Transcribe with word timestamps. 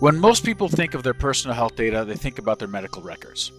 When 0.00 0.18
most 0.18 0.46
people 0.46 0.66
think 0.66 0.94
of 0.94 1.02
their 1.02 1.12
personal 1.12 1.54
health 1.54 1.76
data, 1.76 2.06
they 2.06 2.14
think 2.14 2.38
about 2.38 2.58
their 2.58 2.68
medical 2.68 3.02
records. 3.02 3.52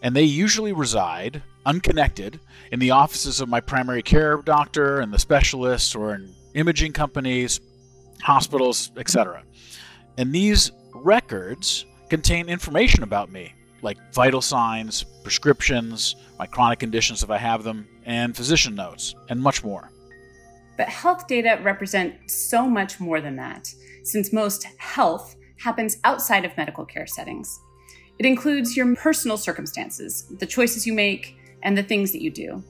And 0.00 0.14
they 0.14 0.22
usually 0.22 0.72
reside 0.72 1.42
unconnected 1.64 2.38
in 2.70 2.78
the 2.78 2.92
offices 2.92 3.40
of 3.40 3.48
my 3.48 3.60
primary 3.60 4.00
care 4.00 4.36
doctor 4.36 5.00
and 5.00 5.12
the 5.12 5.18
specialists 5.18 5.96
or 5.96 6.14
in 6.14 6.32
imaging 6.54 6.92
companies, 6.92 7.60
hospitals, 8.22 8.92
etc. 8.96 9.42
And 10.16 10.32
these 10.32 10.70
records 10.94 11.84
contain 12.10 12.48
information 12.48 13.02
about 13.02 13.32
me, 13.32 13.52
like 13.82 13.98
vital 14.14 14.40
signs, 14.40 15.02
prescriptions, 15.24 16.14
my 16.38 16.46
chronic 16.46 16.78
conditions 16.78 17.24
if 17.24 17.30
I 17.30 17.38
have 17.38 17.64
them, 17.64 17.88
and 18.04 18.36
physician 18.36 18.76
notes, 18.76 19.16
and 19.28 19.42
much 19.42 19.64
more. 19.64 19.90
But 20.76 20.88
health 20.88 21.26
data 21.26 21.58
represent 21.60 22.30
so 22.30 22.68
much 22.68 23.00
more 23.00 23.20
than 23.20 23.34
that, 23.36 23.74
since 24.04 24.32
most 24.32 24.64
health 24.78 25.35
happens 25.58 25.98
outside 26.04 26.44
of 26.44 26.56
medical 26.56 26.84
care 26.84 27.06
settings. 27.06 27.60
It 28.18 28.26
includes 28.26 28.76
your 28.76 28.94
personal 28.96 29.36
circumstances, 29.36 30.26
the 30.38 30.46
choices 30.46 30.86
you 30.86 30.92
make, 30.92 31.36
and 31.62 31.76
the 31.76 31.82
things 31.82 32.12
that 32.12 32.22
you 32.22 32.30
do. 32.30 32.62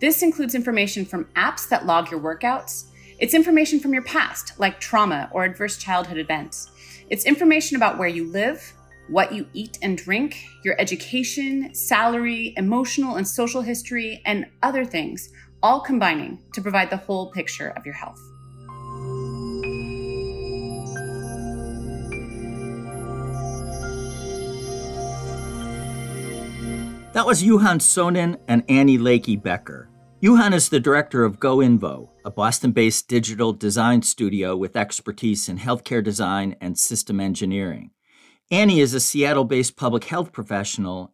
This 0.00 0.22
includes 0.22 0.54
information 0.54 1.04
from 1.04 1.26
apps 1.36 1.68
that 1.68 1.86
log 1.86 2.10
your 2.10 2.20
workouts. 2.20 2.86
It's 3.18 3.34
information 3.34 3.78
from 3.78 3.92
your 3.92 4.02
past, 4.02 4.58
like 4.58 4.80
trauma 4.80 5.30
or 5.32 5.44
adverse 5.44 5.78
childhood 5.78 6.18
events. 6.18 6.70
It's 7.08 7.24
information 7.24 7.76
about 7.76 7.98
where 7.98 8.08
you 8.08 8.30
live, 8.30 8.72
what 9.08 9.32
you 9.32 9.46
eat 9.52 9.78
and 9.82 9.96
drink, 9.96 10.44
your 10.64 10.74
education, 10.80 11.74
salary, 11.74 12.54
emotional 12.56 13.16
and 13.16 13.26
social 13.26 13.62
history, 13.62 14.22
and 14.24 14.46
other 14.62 14.84
things, 14.84 15.30
all 15.62 15.80
combining 15.80 16.38
to 16.54 16.60
provide 16.60 16.90
the 16.90 16.96
whole 16.96 17.30
picture 17.30 17.68
of 17.76 17.84
your 17.86 17.94
health. 17.94 18.31
That 27.12 27.26
was 27.26 27.42
Juhan 27.42 27.78
Sonin 27.78 28.40
and 28.48 28.64
Annie 28.70 28.96
Lakey 28.96 29.40
Becker. 29.40 29.90
Juhan 30.22 30.54
is 30.54 30.70
the 30.70 30.80
director 30.80 31.24
of 31.24 31.38
GoInvo, 31.38 32.08
a 32.24 32.30
Boston 32.30 32.72
based 32.72 33.06
digital 33.06 33.52
design 33.52 34.00
studio 34.00 34.56
with 34.56 34.76
expertise 34.76 35.46
in 35.46 35.58
healthcare 35.58 36.02
design 36.02 36.56
and 36.58 36.78
system 36.78 37.20
engineering. 37.20 37.90
Annie 38.50 38.80
is 38.80 38.94
a 38.94 39.00
Seattle 39.00 39.44
based 39.44 39.76
public 39.76 40.04
health 40.04 40.32
professional. 40.32 41.12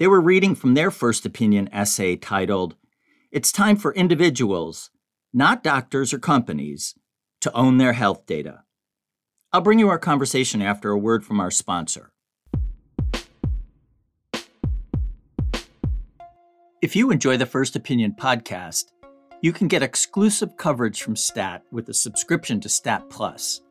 They 0.00 0.08
were 0.08 0.20
reading 0.20 0.56
from 0.56 0.74
their 0.74 0.90
first 0.90 1.24
opinion 1.24 1.68
essay 1.72 2.16
titled, 2.16 2.74
It's 3.30 3.52
Time 3.52 3.76
for 3.76 3.94
Individuals, 3.94 4.90
Not 5.32 5.62
Doctors 5.62 6.12
or 6.12 6.18
Companies, 6.18 6.96
to 7.42 7.52
Own 7.52 7.78
Their 7.78 7.92
Health 7.92 8.26
Data. 8.26 8.64
I'll 9.52 9.60
bring 9.60 9.78
you 9.78 9.88
our 9.88 10.00
conversation 10.00 10.60
after 10.60 10.90
a 10.90 10.98
word 10.98 11.24
from 11.24 11.38
our 11.38 11.52
sponsor. 11.52 12.10
If 16.80 16.94
you 16.94 17.10
enjoy 17.10 17.36
the 17.36 17.44
First 17.44 17.74
Opinion 17.74 18.14
podcast, 18.16 18.92
you 19.40 19.52
can 19.52 19.66
get 19.66 19.82
exclusive 19.82 20.56
coverage 20.56 21.02
from 21.02 21.16
STAT 21.16 21.64
with 21.72 21.88
a 21.88 21.94
subscription 21.94 22.60
to 22.60 22.68
STAT 22.68 23.10
Plus. 23.10 23.62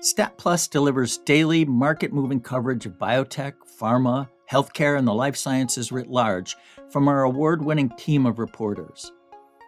STAT 0.00 0.38
Plus 0.38 0.66
delivers 0.66 1.18
daily 1.18 1.66
market 1.66 2.10
moving 2.10 2.40
coverage 2.40 2.86
of 2.86 2.94
biotech, 2.94 3.52
pharma, 3.78 4.30
healthcare, 4.50 4.96
and 4.96 5.06
the 5.06 5.12
life 5.12 5.36
sciences 5.36 5.92
writ 5.92 6.08
large 6.08 6.56
from 6.88 7.06
our 7.06 7.24
award 7.24 7.62
winning 7.62 7.90
team 7.98 8.24
of 8.24 8.38
reporters. 8.38 9.12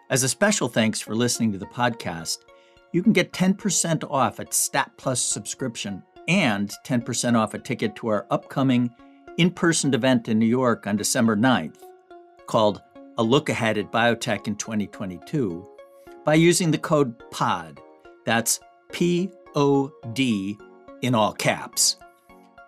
As 0.09 0.23
a 0.23 0.29
special 0.29 0.67
thanks 0.67 0.99
for 0.99 1.13
listening 1.13 1.51
to 1.51 1.59
the 1.59 1.67
podcast, 1.67 2.39
you 2.93 3.03
can 3.03 3.13
get 3.13 3.31
10% 3.31 4.09
off 4.09 4.39
at 4.39 4.55
STAT 4.55 4.89
Plus 4.97 5.21
subscription 5.21 6.01
and 6.27 6.73
10% 6.83 7.37
off 7.37 7.53
a 7.53 7.59
ticket 7.59 7.95
to 7.97 8.07
our 8.07 8.25
upcoming 8.31 8.89
in 9.37 9.51
person 9.51 9.93
event 9.93 10.27
in 10.27 10.39
New 10.39 10.47
York 10.47 10.87
on 10.87 10.97
December 10.97 11.37
9th 11.37 11.83
called 12.47 12.81
A 13.17 13.23
Look 13.23 13.49
Ahead 13.49 13.77
at 13.77 13.91
Biotech 13.91 14.47
in 14.47 14.55
2022 14.55 15.67
by 16.23 16.35
using 16.35 16.71
the 16.71 16.77
code 16.77 17.15
POD. 17.31 17.79
That's 18.25 18.59
P 18.91 19.31
O 19.55 19.91
D 20.13 20.57
in 21.01 21.15
all 21.15 21.33
caps. 21.33 21.97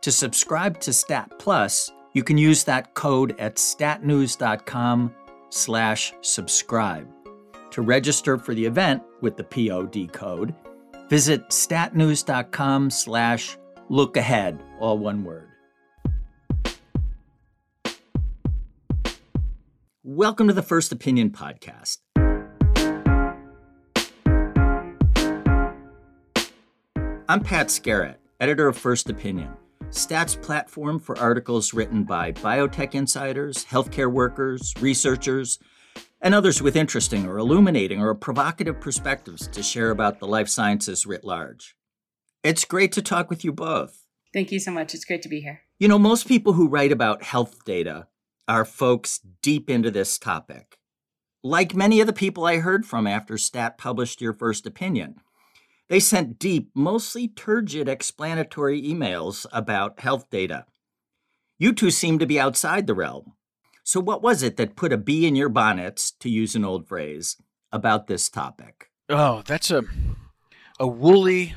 To 0.01 0.11
subscribe 0.11 0.79
to 0.81 0.93
Stat 0.93 1.31
Plus, 1.39 1.91
you 2.13 2.23
can 2.23 2.38
use 2.38 2.63
that 2.63 2.93
code 2.93 3.35
at 3.39 3.57
statnews.com 3.57 5.13
slash 5.49 6.13
subscribe. 6.21 7.07
To 7.71 7.81
register 7.81 8.38
for 8.38 8.55
the 8.55 8.65
event 8.65 9.03
with 9.21 9.38
the 9.38 9.43
POD 9.43 10.11
code, 10.11 10.55
visit 11.09 11.49
statnews.com 11.49 12.89
slash 12.89 13.57
look 13.89 14.17
ahead, 14.17 14.63
all 14.79 14.97
one 14.97 15.23
word. 15.23 15.48
Welcome 20.11 20.47
to 20.47 20.55
the 20.55 20.63
First 20.63 20.91
Opinion 20.91 21.29
Podcast. 21.29 21.99
I'm 27.29 27.43
Pat 27.43 27.67
Skerrett, 27.67 28.15
editor 28.39 28.67
of 28.67 28.75
First 28.75 29.07
Opinion, 29.11 29.51
Stat's 29.91 30.33
platform 30.33 30.97
for 30.97 31.15
articles 31.19 31.75
written 31.75 32.05
by 32.05 32.31
biotech 32.31 32.95
insiders, 32.95 33.65
healthcare 33.65 34.11
workers, 34.11 34.73
researchers, 34.79 35.59
and 36.21 36.33
others 36.33 36.59
with 36.59 36.75
interesting 36.75 37.27
or 37.27 37.37
illuminating 37.37 38.01
or 38.01 38.15
provocative 38.15 38.81
perspectives 38.81 39.45
to 39.49 39.61
share 39.61 39.91
about 39.91 40.17
the 40.17 40.25
life 40.25 40.49
sciences 40.49 41.05
writ 41.05 41.23
large. 41.23 41.75
It's 42.43 42.65
great 42.65 42.93
to 42.93 43.03
talk 43.03 43.29
with 43.29 43.45
you 43.45 43.53
both. 43.53 44.07
Thank 44.33 44.51
you 44.51 44.59
so 44.59 44.71
much. 44.71 44.95
It's 44.95 45.05
great 45.05 45.21
to 45.21 45.29
be 45.29 45.41
here. 45.41 45.61
You 45.77 45.87
know, 45.87 45.99
most 45.99 46.27
people 46.27 46.53
who 46.53 46.67
write 46.67 46.91
about 46.91 47.21
health 47.21 47.63
data 47.63 48.07
are 48.49 48.65
folks 48.65 49.21
deep 49.41 49.69
into 49.69 49.91
this 49.91 50.17
topic. 50.17 50.79
Like 51.43 51.75
many 51.75 52.01
of 52.01 52.07
the 52.07 52.13
people 52.13 52.45
I 52.45 52.57
heard 52.57 52.85
from 52.85 53.07
after 53.07 53.37
Stat 53.37 53.77
published 53.77 54.19
your 54.19 54.33
first 54.33 54.65
opinion, 54.65 55.21
they 55.87 55.99
sent 55.99 56.39
deep, 56.39 56.71
mostly 56.73 57.27
turgid 57.27 57.88
explanatory 57.88 58.81
emails 58.81 59.45
about 59.53 60.01
health 60.01 60.29
data. 60.29 60.65
You 61.57 61.71
two 61.71 61.91
seem 61.91 62.19
to 62.19 62.25
be 62.25 62.39
outside 62.39 62.88
the 62.88 62.93
realm. 62.95 63.33
So, 63.83 63.99
what 63.99 64.21
was 64.21 64.43
it 64.43 64.57
that 64.57 64.75
put 64.75 64.93
a 64.93 64.97
bee 64.97 65.25
in 65.25 65.35
your 65.35 65.49
bonnets, 65.49 66.11
to 66.19 66.29
use 66.29 66.55
an 66.55 66.65
old 66.65 66.88
phrase, 66.88 67.38
about 67.71 68.07
this 68.07 68.29
topic? 68.29 68.89
Oh, 69.07 69.43
that's 69.45 69.71
a 69.71 69.83
a 70.79 70.88
woolly 70.88 71.55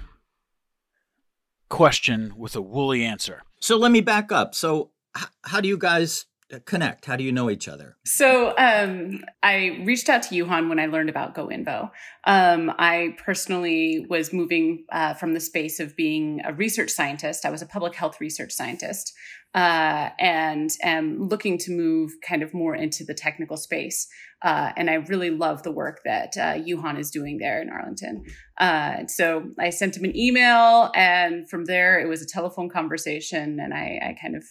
question 1.69 2.35
with 2.37 2.55
a 2.55 2.61
woolly 2.63 3.05
answer. 3.05 3.43
So 3.61 3.77
let 3.77 3.93
me 3.93 4.01
back 4.01 4.33
up. 4.33 4.55
So, 4.55 4.91
h- 5.17 5.25
how 5.45 5.61
do 5.61 5.69
you 5.69 5.79
guys 5.79 6.27
connect? 6.61 7.07
How 7.07 7.17
do 7.17 7.25
you 7.25 7.33
know 7.33 7.51
each 7.51 7.69
other? 7.69 7.97
So 8.05 8.55
um, 8.59 9.25
I 9.43 9.83
reached 9.85 10.09
out 10.09 10.23
to 10.25 10.35
Juhan 10.35 10.69
when 10.69 10.79
I 10.79 10.87
learned 10.87 11.11
about 11.11 11.35
GoInvo. 11.35 11.91
Um, 12.25 12.73
I 12.79 13.17
personally 13.25 14.07
was 14.09 14.33
moving 14.33 14.85
uh, 14.93 15.15
from 15.15 15.35
the 15.35 15.41
space 15.41 15.81
of 15.81 15.97
being 15.97 16.41
a 16.45 16.53
research 16.53 16.91
scientist. 16.91 17.45
I 17.45 17.51
was 17.51 17.63
a 17.63 17.67
public 17.67 17.95
health 17.95 18.21
research 18.21 18.53
scientist 18.53 19.13
uh, 19.55 20.11
and 20.19 20.71
am 20.83 21.29
looking 21.29 21.59
to 21.59 21.73
move 21.73 22.13
kind 22.27 22.43
of 22.43 22.55
more 22.55 22.75
into 22.75 23.05
the 23.05 23.15
technical 23.15 23.57
space. 23.57 24.09
Uh, 24.43 24.73
and 24.77 24.91
I 24.91 24.95
really 24.95 25.31
love 25.31 25.63
the 25.63 25.71
work 25.71 26.01
that 26.05 26.37
uh, 26.37 26.55
Juhan 26.55 26.99
is 26.99 27.11
doing 27.11 27.39
there 27.39 27.61
in 27.61 27.71
Arlington. 27.71 28.25
Uh, 28.59 29.07
so 29.07 29.51
I 29.59 29.71
sent 29.71 29.97
him 29.97 30.05
an 30.05 30.17
email, 30.17 30.91
and 30.95 31.49
from 31.49 31.67
there 31.67 32.01
it 32.01 32.09
was 32.09 32.23
a 32.23 32.27
telephone 32.27 32.69
conversation, 32.69 33.61
and 33.61 33.73
I, 33.73 34.01
I 34.03 34.17
kind 34.21 34.35
of 34.35 34.45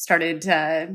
started 0.00 0.48
uh, 0.48 0.86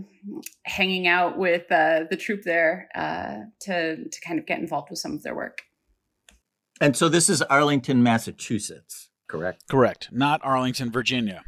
hanging 0.64 1.06
out 1.06 1.38
with 1.38 1.72
uh, 1.72 2.06
the 2.10 2.18
troupe 2.18 2.42
there 2.42 2.90
uh, 2.96 3.36
to 3.62 4.10
to 4.10 4.22
kind 4.26 4.40
of 4.40 4.48
get 4.48 4.58
involved 4.60 4.90
with 4.90 4.98
some 4.98 5.14
of 5.14 5.22
their 5.22 5.36
work. 5.36 5.62
And 6.82 6.98
so 6.98 7.08
this 7.08 7.30
is 7.30 7.44
Arlington, 7.44 8.02
Massachusetts, 8.02 9.10
correct? 9.28 9.64
Correct. 9.70 10.10
Not 10.12 10.42
Arlington, 10.44 10.92
Virginia, 10.92 11.44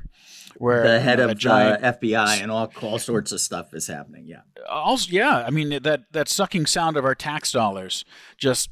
where 0.57 0.83
the 0.83 0.99
head 0.99 1.19
uh, 1.19 1.23
of 1.23 1.29
a 1.31 1.35
giant, 1.35 1.83
uh, 1.83 1.93
FBI 1.93 2.43
and 2.43 2.51
all 2.51 2.71
all 2.83 2.99
sorts 2.99 3.31
of 3.31 3.41
stuff 3.41 3.73
is 3.73 3.87
happening. 3.87 4.27
Yeah. 4.27 4.41
also 4.69 5.09
yeah. 5.11 5.43
I 5.45 5.49
mean 5.49 5.69
that 5.81 6.03
that 6.11 6.29
sucking 6.29 6.67
sound 6.67 6.95
of 6.95 7.05
our 7.05 7.15
tax 7.15 7.51
dollars 7.51 8.05
just 8.37 8.69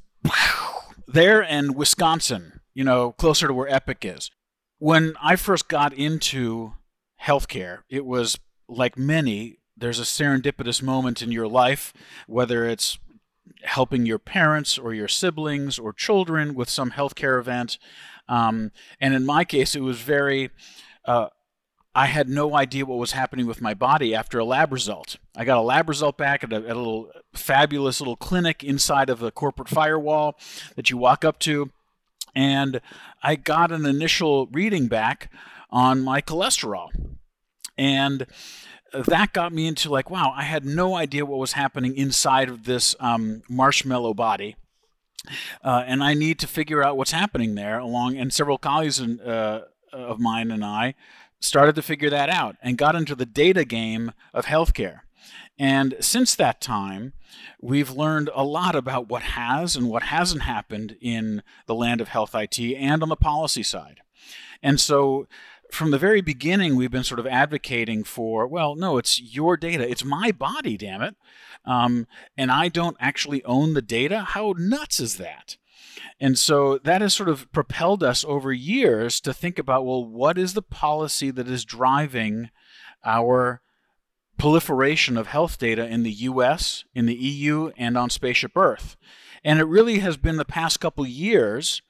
there 1.07 1.41
and 1.43 1.75
Wisconsin. 1.75 2.61
You 2.75 2.83
know, 2.83 3.13
closer 3.13 3.47
to 3.47 3.53
where 3.53 3.73
Epic 3.73 3.99
is. 4.03 4.29
When 4.77 5.15
I 5.23 5.37
first 5.37 5.69
got 5.69 5.93
into 5.93 6.73
healthcare, 7.23 7.79
it 7.89 8.05
was 8.05 8.37
like 8.67 8.97
many. 8.97 9.57
There's 9.77 9.99
a 9.99 10.03
serendipitous 10.03 10.81
moment 10.81 11.21
in 11.21 11.31
your 11.31 11.47
life, 11.47 11.93
whether 12.27 12.65
it's 12.67 12.97
helping 13.63 14.05
your 14.05 14.19
parents 14.19 14.77
or 14.77 14.93
your 14.93 15.07
siblings 15.07 15.77
or 15.77 15.93
children 15.93 16.55
with 16.55 16.69
some 16.69 16.91
healthcare 16.91 17.39
event. 17.39 17.77
Um, 18.27 18.71
and 18.99 19.13
in 19.13 19.25
my 19.25 19.43
case, 19.43 19.75
it 19.75 19.81
was 19.81 19.99
very, 19.99 20.51
uh, 21.05 21.27
I 21.93 22.07
had 22.07 22.27
no 22.27 22.55
idea 22.55 22.85
what 22.85 22.97
was 22.97 23.13
happening 23.13 23.45
with 23.45 23.61
my 23.61 23.73
body 23.73 24.13
after 24.15 24.39
a 24.39 24.45
lab 24.45 24.73
result. 24.73 25.17
I 25.35 25.45
got 25.45 25.57
a 25.57 25.61
lab 25.61 25.87
result 25.89 26.17
back 26.17 26.43
at 26.43 26.51
a, 26.51 26.57
at 26.57 26.75
a 26.75 26.79
little 26.79 27.09
fabulous 27.33 28.01
little 28.01 28.17
clinic 28.17 28.63
inside 28.63 29.09
of 29.09 29.21
a 29.23 29.31
corporate 29.31 29.69
firewall 29.69 30.37
that 30.75 30.89
you 30.89 30.97
walk 30.97 31.23
up 31.23 31.39
to. 31.39 31.71
And 32.35 32.81
I 33.23 33.35
got 33.35 33.71
an 33.71 33.85
initial 33.85 34.47
reading 34.47 34.87
back 34.87 35.31
on 35.69 36.01
my 36.01 36.21
cholesterol. 36.21 36.89
And 37.77 38.25
that 38.93 39.33
got 39.33 39.51
me 39.51 39.67
into 39.67 39.89
like, 39.89 40.09
wow, 40.09 40.33
I 40.35 40.43
had 40.43 40.65
no 40.65 40.95
idea 40.95 41.25
what 41.25 41.39
was 41.39 41.53
happening 41.53 41.95
inside 41.95 42.49
of 42.49 42.63
this 42.63 42.95
um, 42.99 43.41
marshmallow 43.49 44.13
body. 44.13 44.55
Uh, 45.63 45.83
and 45.85 46.03
I 46.03 46.13
need 46.13 46.39
to 46.39 46.47
figure 46.47 46.83
out 46.83 46.97
what's 46.97 47.11
happening 47.11 47.55
there 47.55 47.79
along, 47.79 48.15
and 48.15 48.31
several 48.31 48.57
colleagues 48.57 48.99
in, 48.99 49.19
uh, 49.19 49.61
of 49.91 50.19
mine 50.19 50.51
and 50.51 50.63
I 50.63 50.93
started 51.39 51.75
to 51.75 51.81
figure 51.81 52.09
that 52.09 52.29
out 52.29 52.55
and 52.61 52.77
got 52.77 52.95
into 52.95 53.15
the 53.15 53.25
data 53.25 53.65
game 53.65 54.11
of 54.33 54.45
healthcare. 54.45 55.01
And 55.57 55.95
since 55.99 56.35
that 56.35 56.59
time, 56.59 57.13
we've 57.61 57.91
learned 57.91 58.29
a 58.35 58.43
lot 58.43 58.75
about 58.75 59.09
what 59.09 59.21
has 59.21 59.75
and 59.75 59.89
what 59.89 60.03
hasn't 60.03 60.41
happened 60.41 60.97
in 60.99 61.43
the 61.65 61.75
land 61.75 62.01
of 62.01 62.09
health 62.09 62.35
IT 62.35 62.59
and 62.59 63.01
on 63.01 63.09
the 63.09 63.15
policy 63.15 63.63
side. 63.63 64.01
And 64.61 64.79
so 64.79 65.27
from 65.71 65.91
the 65.91 65.97
very 65.97 66.21
beginning, 66.21 66.75
we've 66.75 66.91
been 66.91 67.03
sort 67.03 67.19
of 67.19 67.27
advocating 67.27 68.03
for, 68.03 68.47
well, 68.47 68.75
no, 68.75 68.97
it's 68.97 69.19
your 69.19 69.57
data. 69.57 69.89
It's 69.89 70.05
my 70.05 70.31
body, 70.31 70.77
damn 70.77 71.01
it. 71.01 71.15
Um, 71.65 72.07
and 72.37 72.51
I 72.51 72.69
don't 72.69 72.97
actually 72.99 73.43
own 73.43 73.73
the 73.73 73.81
data. 73.81 74.21
How 74.21 74.53
nuts 74.57 74.99
is 74.99 75.17
that? 75.17 75.57
And 76.19 76.37
so 76.37 76.77
that 76.79 77.01
has 77.01 77.13
sort 77.13 77.29
of 77.29 77.51
propelled 77.51 78.03
us 78.03 78.23
over 78.25 78.53
years 78.53 79.19
to 79.21 79.33
think 79.33 79.59
about, 79.59 79.85
well, 79.85 80.05
what 80.05 80.37
is 80.37 80.53
the 80.53 80.61
policy 80.61 81.31
that 81.31 81.47
is 81.47 81.65
driving 81.65 82.49
our 83.03 83.61
proliferation 84.37 85.17
of 85.17 85.27
health 85.27 85.57
data 85.57 85.85
in 85.85 86.03
the 86.03 86.11
US, 86.11 86.85
in 86.93 87.05
the 87.05 87.15
EU, 87.15 87.71
and 87.77 87.97
on 87.97 88.09
Spaceship 88.09 88.55
Earth? 88.55 88.95
And 89.43 89.59
it 89.59 89.65
really 89.65 89.99
has 89.99 90.17
been 90.17 90.37
the 90.37 90.45
past 90.45 90.79
couple 90.79 91.05
years 91.05 91.81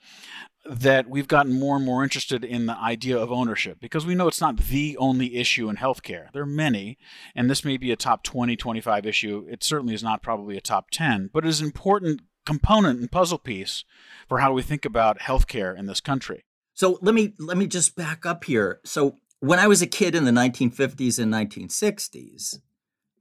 that 0.67 1.09
we've 1.09 1.27
gotten 1.27 1.59
more 1.59 1.75
and 1.75 1.85
more 1.85 2.03
interested 2.03 2.43
in 2.43 2.65
the 2.65 2.77
idea 2.77 3.17
of 3.17 3.31
ownership 3.31 3.79
because 3.79 4.05
we 4.05 4.15
know 4.15 4.27
it's 4.27 4.41
not 4.41 4.57
the 4.57 4.97
only 4.97 5.35
issue 5.35 5.69
in 5.69 5.75
healthcare. 5.75 6.31
There 6.33 6.41
are 6.41 6.47
many, 6.47 6.97
and 7.35 7.49
this 7.49 7.63
may 7.63 7.77
be 7.77 7.91
a 7.91 7.95
top 7.95 8.23
20, 8.23 8.55
25 8.55 9.05
issue. 9.05 9.45
It 9.49 9.63
certainly 9.63 9.93
is 9.93 10.03
not 10.03 10.23
probably 10.23 10.57
a 10.57 10.61
top 10.61 10.89
10, 10.91 11.29
but 11.31 11.45
it 11.45 11.49
is 11.49 11.61
an 11.61 11.67
important 11.67 12.21
component 12.45 12.99
and 12.99 13.11
puzzle 13.11 13.37
piece 13.37 13.83
for 14.27 14.39
how 14.39 14.53
we 14.53 14.61
think 14.61 14.85
about 14.85 15.19
healthcare 15.19 15.77
in 15.77 15.85
this 15.85 16.01
country. 16.01 16.45
So 16.73 16.99
let 17.01 17.15
me 17.15 17.33
let 17.39 17.57
me 17.57 17.67
just 17.67 17.95
back 17.95 18.25
up 18.25 18.43
here. 18.43 18.81
So 18.83 19.17
when 19.39 19.59
I 19.59 19.67
was 19.67 19.81
a 19.81 19.87
kid 19.87 20.15
in 20.15 20.25
the 20.25 20.31
1950s 20.31 21.19
and 21.19 21.33
1960s, 21.33 22.59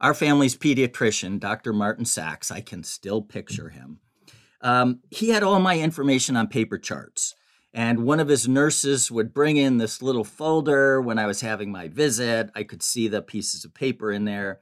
our 0.01 0.15
family's 0.15 0.57
pediatrician, 0.57 1.39
Dr. 1.39 1.73
Martin 1.73 2.05
Sachs, 2.05 2.51
I 2.51 2.61
can 2.61 2.83
still 2.83 3.23
picture 3.23 3.69
him 3.69 4.01
um, 4.65 5.01
he 5.11 5.29
had 5.29 5.43
all 5.43 5.61
my 5.61 5.79
information 5.79 6.37
on 6.37 6.49
paper 6.49 6.79
charts. 6.79 7.35
And 7.75 8.05
one 8.05 8.19
of 8.19 8.29
his 8.29 8.49
nurses 8.49 9.11
would 9.11 9.35
bring 9.35 9.57
in 9.57 9.79
this 9.79 10.01
little 10.01 10.25
folder 10.25 11.01
when 11.01 11.19
I 11.19 11.27
was 11.27 11.43
having 11.43 11.71
my 11.71 11.89
visit. 11.89 12.51
I 12.55 12.63
could 12.63 12.83
see 12.83 13.07
the 13.07 13.21
pieces 13.21 13.65
of 13.65 13.75
paper 13.75 14.11
in 14.11 14.25
there. 14.25 14.61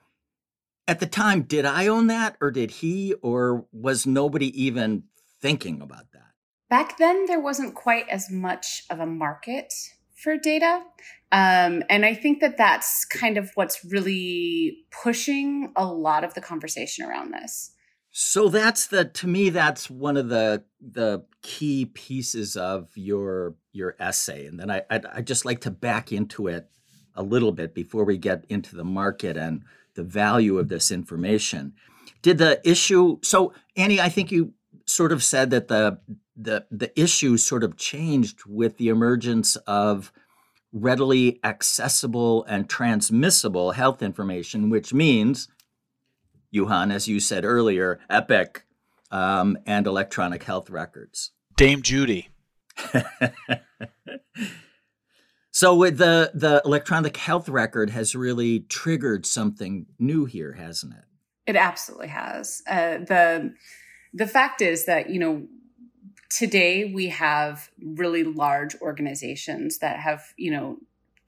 At 0.89 0.99
the 0.99 1.07
time, 1.07 1.43
did 1.43 1.65
I 1.65 1.87
own 1.87 2.09
that 2.09 2.37
or 2.41 2.51
did 2.51 2.71
he, 2.71 3.15
or 3.23 3.67
was 3.71 4.07
nobody 4.07 4.49
even 4.61 5.05
thinking 5.41 5.81
about 5.81 6.11
that? 6.13 6.33
Back 6.69 6.99
then, 6.99 7.27
there 7.27 7.41
wasn't 7.41 7.75
quite 7.75 8.09
as 8.09 8.31
much 8.31 8.85
of 8.91 8.99
a 8.99 9.07
market 9.07 9.73
for 10.17 10.37
data. 10.37 10.83
Um, 11.31 11.85
and 11.89 12.05
I 12.05 12.15
think 12.15 12.41
that 12.41 12.57
that's 12.57 13.05
kind 13.05 13.37
of 13.37 13.51
what's 13.55 13.85
really 13.85 14.79
pushing 14.91 15.73
a 15.77 15.85
lot 15.85 16.25
of 16.25 16.35
the 16.35 16.41
conversation 16.41 17.05
around 17.05 17.33
this. 17.33 17.73
So 18.13 18.49
that's 18.49 18.87
the 18.89 19.07
to 19.07 19.27
me 19.27 19.49
that's 19.49 19.89
one 19.89 20.19
of 20.19 20.29
the 20.29 20.65
the 20.81 21.25
key 21.41 21.87
pieces 21.87 22.57
of 22.59 22.91
your 22.95 23.55
your 23.73 23.97
essay, 23.99 24.47
and 24.47 24.61
then 24.61 24.71
I 24.71 24.83
I'd, 24.91 25.07
I'd 25.07 25.27
just 25.27 25.47
like 25.47 25.63
to 25.63 25.71
back 25.71 26.13
into 26.13 26.47
it 26.47 26.69
a 27.15 27.23
little 27.23 27.53
bit 27.53 27.75
before 27.75 28.05
we 28.05 28.19
get 28.19 28.45
into 28.51 28.77
the 28.77 28.85
market 28.85 29.39
and 29.39 29.65
the 29.95 30.03
value 30.03 30.59
of 30.59 30.69
this 30.69 30.91
information. 30.91 31.73
Did 32.21 32.37
the 32.37 32.61
issue 32.69 33.19
so 33.23 33.55
Annie? 33.77 34.01
I 34.01 34.11
think 34.11 34.31
you 34.31 34.53
sort 34.85 35.13
of 35.13 35.25
said 35.25 35.49
that 35.51 35.69
the 35.69 35.99
the 36.37 36.67
the 36.71 36.99
issue 37.01 37.39
sort 37.39 37.65
of 37.65 37.79
changed 37.79 38.41
with 38.47 38.77
the 38.77 38.89
emergence 38.89 39.57
of 39.67 40.13
readily 40.71 41.41
accessible 41.45 42.45
and 42.45 42.69
transmissible 42.69 43.73
health 43.73 44.03
information, 44.03 44.69
which 44.69 44.93
means 44.93 45.49
Juhan, 46.55 46.93
as 46.93 47.09
you 47.09 47.21
said 47.21 47.45
earlier, 47.45 48.01
Epic 48.11 48.65
um, 49.11 49.57
and 49.67 49.87
electronic 49.87 50.43
health 50.43 50.71
records. 50.71 51.31
Dame 51.57 51.83
Judy. 51.83 52.31
so 55.51 55.75
with 55.75 55.99
the 55.99 56.31
the 56.35 56.63
electronic 56.65 57.17
health 57.17 57.49
record 57.49 57.91
has 57.91 58.15
really 58.15 58.61
triggered 58.61 59.27
something 59.27 59.87
new 59.99 60.25
here, 60.25 60.55
hasn't 60.55 60.95
it? 60.95 61.05
It 61.47 61.57
absolutely 61.57 62.09
has. 62.09 62.63
Uh, 62.69 62.99
the 62.99 63.55
the 64.15 64.27
fact 64.27 64.63
is 64.63 64.87
that 64.87 65.11
you 65.11 65.19
know 65.19 65.47
today 66.31 66.91
we 66.93 67.09
have 67.09 67.71
really 67.83 68.25
large 68.25 68.75
organizations 68.81 69.79
that 69.79 69.99
have 70.01 70.33
you 70.37 70.51
know 70.51 70.79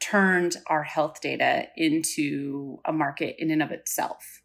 turned 0.00 0.56
our 0.66 0.82
health 0.82 1.20
data 1.20 1.68
into 1.76 2.78
a 2.84 2.92
market 2.92 3.36
in 3.38 3.50
and 3.50 3.62
of 3.62 3.70
itself 3.70 4.42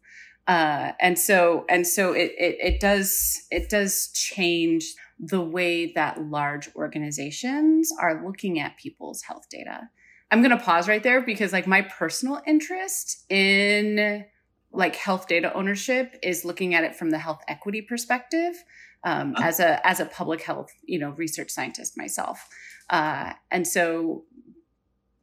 uh, 0.50 0.94
and 0.98 1.16
so 1.16 1.64
and 1.68 1.86
so 1.86 2.12
it, 2.12 2.32
it 2.36 2.56
it 2.60 2.80
does 2.80 3.46
it 3.52 3.68
does 3.68 4.08
change 4.08 4.96
the 5.20 5.40
way 5.40 5.92
that 5.92 6.20
large 6.24 6.74
organizations 6.74 7.92
are 8.00 8.24
looking 8.26 8.58
at 8.58 8.76
people's 8.76 9.22
health 9.22 9.48
data. 9.48 9.88
I'm 10.32 10.42
going 10.42 10.56
to 10.56 10.64
pause 10.64 10.88
right 10.88 11.04
there 11.04 11.20
because 11.20 11.52
like 11.52 11.68
my 11.68 11.82
personal 11.82 12.40
interest 12.48 13.30
in 13.30 14.24
like 14.72 14.96
health 14.96 15.28
data 15.28 15.54
ownership 15.54 16.16
is 16.20 16.44
looking 16.44 16.74
at 16.74 16.82
it 16.82 16.96
from 16.96 17.10
the 17.10 17.18
health 17.18 17.42
equity 17.46 17.82
perspective 17.82 18.64
um, 19.04 19.34
oh. 19.38 19.42
as 19.42 19.60
a 19.60 19.86
as 19.86 20.00
a 20.00 20.06
public 20.06 20.42
health 20.42 20.72
you 20.84 20.98
know 20.98 21.10
research 21.10 21.50
scientist 21.50 21.96
myself 21.96 22.48
uh, 22.90 23.34
and 23.52 23.68
so 23.68 24.24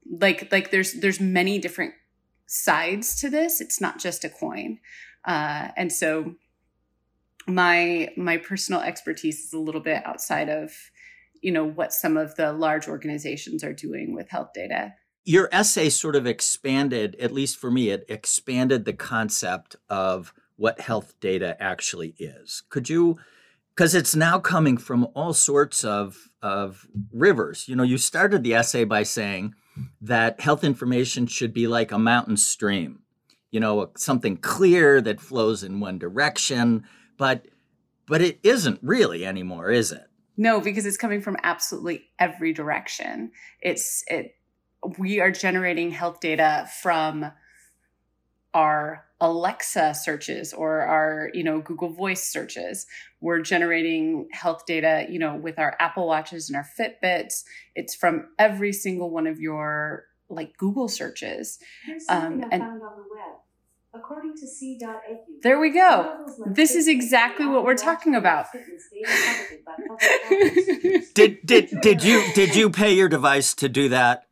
like 0.10 0.50
like 0.54 0.72
there's 0.72 0.94
there's 0.94 1.20
many 1.20 1.60
different 1.60 1.94
sides 2.46 3.20
to 3.20 3.30
this 3.30 3.60
it's 3.60 3.82
not 3.82 4.00
just 4.00 4.24
a 4.24 4.30
coin 4.30 4.80
uh, 5.28 5.68
and 5.76 5.92
so 5.92 6.34
my 7.48 8.10
my 8.18 8.38
personal 8.38 8.82
expertise 8.82 9.46
is 9.46 9.54
a 9.54 9.60
little 9.60 9.82
bit 9.82 10.06
outside 10.06 10.50
of 10.50 10.72
you 11.42 11.52
know 11.52 11.66
what 11.66 11.94
some 11.94 12.18
of 12.18 12.36
the 12.36 12.54
large 12.54 12.88
organizations 12.88 13.64
are 13.64 13.74
doing 13.74 14.16
with 14.16 14.30
health 14.30 14.52
data. 14.54 14.94
Your 15.26 15.50
essay 15.52 15.90
sort 15.90 16.16
of 16.16 16.26
expanded 16.26 17.16
at 17.20 17.34
least 17.34 17.58
for 17.58 17.70
me 17.70 17.90
it 17.90 18.06
expanded 18.10 18.86
the 18.86 18.94
concept 18.94 19.76
of 19.90 20.34
what 20.56 20.80
health 20.82 21.14
data 21.20 21.56
actually 21.62 22.16
is. 22.18 22.64
Could 22.70 22.90
you 22.90 23.18
because 23.76 23.94
it's 23.94 24.16
now 24.16 24.40
coming 24.40 24.76
from 24.76 25.08
all 25.14 25.34
sorts 25.34 25.84
of 25.84 26.30
of 26.42 26.88
rivers. 27.14 27.68
You 27.68 27.76
know 27.76 27.84
you 27.84 27.98
started 27.98 28.44
the 28.44 28.56
essay 28.56 28.86
by 28.86 29.04
saying 29.04 29.56
that 30.02 30.40
health 30.40 30.64
information 30.64 31.28
should 31.28 31.54
be 31.54 31.68
like 31.68 31.92
a 31.92 32.00
mountain 32.00 32.38
stream 32.38 33.04
you 33.52 33.60
know, 33.60 33.92
something 33.96 34.38
clear 34.38 35.02
that 35.02 35.22
flows 35.22 35.64
in 35.64 35.80
one 35.80 35.98
direction, 35.98 36.84
but 37.18 37.48
but 38.08 38.22
it 38.22 38.40
isn't 38.44 38.80
really 38.82 39.26
anymore, 39.26 39.70
is 39.70 39.92
it? 39.92 40.08
No, 40.38 40.62
because 40.62 40.86
it's 40.86 40.98
coming 40.98 41.22
from 41.22 41.36
absolutely 41.44 42.10
every 42.20 42.54
direction. 42.54 43.32
It's 43.62 44.04
it 44.08 44.36
we 44.98 45.20
are 45.20 45.32
generating 45.32 45.92
health 45.92 46.20
data 46.20 46.70
from 46.82 47.32
our 48.54 49.06
Alexa 49.20 49.96
searches 49.96 50.54
or 50.54 50.82
our, 50.82 51.30
you 51.34 51.44
know, 51.44 51.60
Google 51.62 51.90
Voice 51.90 52.24
searches. 52.24 52.86
We're 53.20 53.42
generating 53.42 54.28
health 54.32 54.66
data, 54.66 55.08
you 55.10 55.20
know, 55.20 55.36
with 55.36 55.58
our 55.58 55.76
Apple 55.80 56.08
Watches 56.08 56.50
and 56.50 56.56
our 56.56 56.68
Fitbits. 56.80 57.44
It's 57.76 57.96
from 57.96 58.28
every 58.38 58.74
single 58.74 59.10
one 59.10 59.28
of 59.28 59.40
your 59.40 60.06
like 60.30 60.58
Google 60.58 60.88
searches. 60.88 61.58
Um, 62.10 62.44
and 62.52 62.64
According 63.98 64.38
to 64.38 64.48
C.edu, 64.48 65.42
there 65.42 65.60
we 65.60 65.72
go. 65.72 66.28
This 66.46 66.76
is 66.76 66.88
exactly 66.88 67.48
what 67.48 67.64
we're 67.64 67.76
talking 67.76 68.14
about. 68.14 68.46
did 71.16 71.40
did 71.44 71.82
did 71.82 72.04
you 72.04 72.24
did 72.36 72.56
you 72.56 72.70
pay 72.70 72.94
your 72.94 73.10
device 73.10 73.56
to 73.56 73.68
do 73.68 73.90
that? 73.90 74.28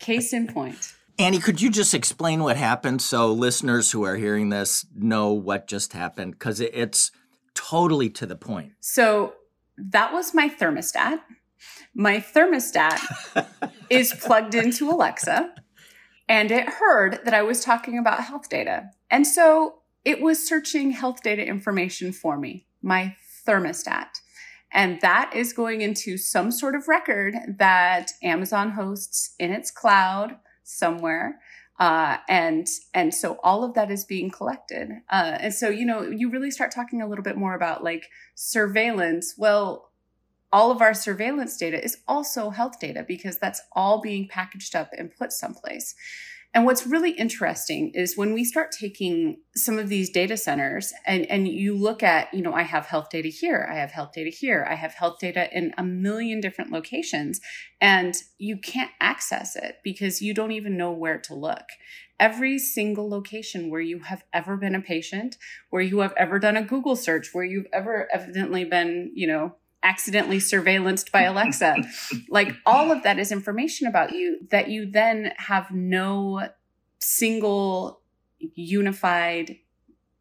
Case 0.00 0.32
in 0.32 0.48
point. 0.48 0.94
Annie, 1.18 1.38
could 1.38 1.62
you 1.62 1.70
just 1.70 1.94
explain 1.94 2.42
what 2.42 2.56
happened 2.56 3.00
so 3.00 3.32
listeners 3.32 3.92
who 3.92 4.02
are 4.02 4.16
hearing 4.16 4.48
this 4.48 4.84
know 4.94 5.32
what 5.32 5.68
just 5.68 5.92
happened? 5.92 6.32
Because 6.32 6.60
it's 6.60 7.12
totally 7.54 8.10
to 8.10 8.26
the 8.26 8.36
point. 8.36 8.72
So 8.80 9.34
that 9.78 10.12
was 10.12 10.34
my 10.34 10.48
thermostat. 10.48 11.20
My 11.94 12.18
thermostat 12.18 13.00
is 13.90 14.12
plugged 14.12 14.54
into 14.54 14.90
Alexa 14.90 15.54
and 16.28 16.50
it 16.50 16.68
heard 16.68 17.20
that 17.24 17.34
I 17.34 17.42
was 17.42 17.60
talking 17.60 17.98
about 17.98 18.24
health 18.24 18.48
data. 18.48 18.90
And 19.10 19.26
so 19.26 19.76
it 20.04 20.20
was 20.20 20.46
searching 20.46 20.90
health 20.90 21.22
data 21.22 21.44
information 21.44 22.12
for 22.12 22.36
me, 22.36 22.66
my 22.82 23.16
thermostat. 23.46 24.20
And 24.72 25.00
that 25.00 25.32
is 25.34 25.52
going 25.52 25.80
into 25.80 26.16
some 26.18 26.50
sort 26.50 26.74
of 26.74 26.88
record 26.88 27.34
that 27.58 28.12
Amazon 28.22 28.72
hosts 28.72 29.34
in 29.38 29.52
its 29.52 29.70
cloud 29.70 30.36
somewhere. 30.64 31.40
Uh, 31.78 32.16
and 32.28 32.68
and 32.94 33.14
so 33.14 33.38
all 33.42 33.62
of 33.62 33.74
that 33.74 33.90
is 33.90 34.04
being 34.04 34.30
collected. 34.30 34.90
Uh, 35.10 35.38
and 35.40 35.54
so 35.54 35.68
you 35.68 35.84
know 35.84 36.02
you 36.02 36.30
really 36.30 36.50
start 36.50 36.72
talking 36.72 37.02
a 37.02 37.06
little 37.06 37.22
bit 37.22 37.36
more 37.36 37.54
about 37.54 37.84
like 37.84 38.08
surveillance. 38.34 39.34
Well, 39.36 39.90
all 40.52 40.70
of 40.70 40.80
our 40.80 40.94
surveillance 40.94 41.56
data 41.56 41.82
is 41.82 41.98
also 42.06 42.50
health 42.50 42.78
data 42.80 43.04
because 43.06 43.38
that's 43.38 43.60
all 43.72 44.00
being 44.00 44.28
packaged 44.28 44.74
up 44.74 44.90
and 44.96 45.14
put 45.16 45.32
someplace. 45.32 45.94
And 46.56 46.64
what's 46.64 46.86
really 46.86 47.10
interesting 47.10 47.90
is 47.92 48.16
when 48.16 48.32
we 48.32 48.42
start 48.42 48.72
taking 48.72 49.36
some 49.54 49.78
of 49.78 49.90
these 49.90 50.08
data 50.08 50.38
centers 50.38 50.94
and, 51.04 51.26
and 51.26 51.46
you 51.46 51.76
look 51.76 52.02
at, 52.02 52.32
you 52.32 52.40
know, 52.40 52.54
I 52.54 52.62
have 52.62 52.86
health 52.86 53.10
data 53.10 53.28
here, 53.28 53.68
I 53.70 53.76
have 53.76 53.90
health 53.90 54.12
data 54.14 54.30
here, 54.30 54.66
I 54.66 54.74
have 54.74 54.94
health 54.94 55.18
data 55.20 55.54
in 55.54 55.74
a 55.76 55.82
million 55.82 56.40
different 56.40 56.72
locations, 56.72 57.42
and 57.78 58.14
you 58.38 58.56
can't 58.56 58.90
access 59.00 59.54
it 59.54 59.80
because 59.84 60.22
you 60.22 60.32
don't 60.32 60.52
even 60.52 60.78
know 60.78 60.92
where 60.92 61.18
to 61.18 61.34
look. 61.34 61.66
Every 62.18 62.58
single 62.58 63.10
location 63.10 63.68
where 63.68 63.82
you 63.82 63.98
have 63.98 64.24
ever 64.32 64.56
been 64.56 64.74
a 64.74 64.80
patient, 64.80 65.36
where 65.68 65.82
you 65.82 65.98
have 65.98 66.14
ever 66.16 66.38
done 66.38 66.56
a 66.56 66.62
Google 66.62 66.96
search, 66.96 67.34
where 67.34 67.44
you've 67.44 67.68
ever 67.70 68.08
evidently 68.10 68.64
been, 68.64 69.12
you 69.14 69.26
know, 69.26 69.56
accidentally 69.82 70.38
surveillanced 70.38 71.12
by 71.12 71.22
Alexa. 71.22 71.76
like 72.28 72.54
all 72.64 72.90
of 72.90 73.02
that 73.02 73.18
is 73.18 73.30
information 73.30 73.86
about 73.86 74.12
you 74.12 74.40
that 74.50 74.68
you 74.68 74.90
then 74.90 75.32
have 75.36 75.70
no 75.70 76.48
single 76.98 78.00
unified 78.38 79.56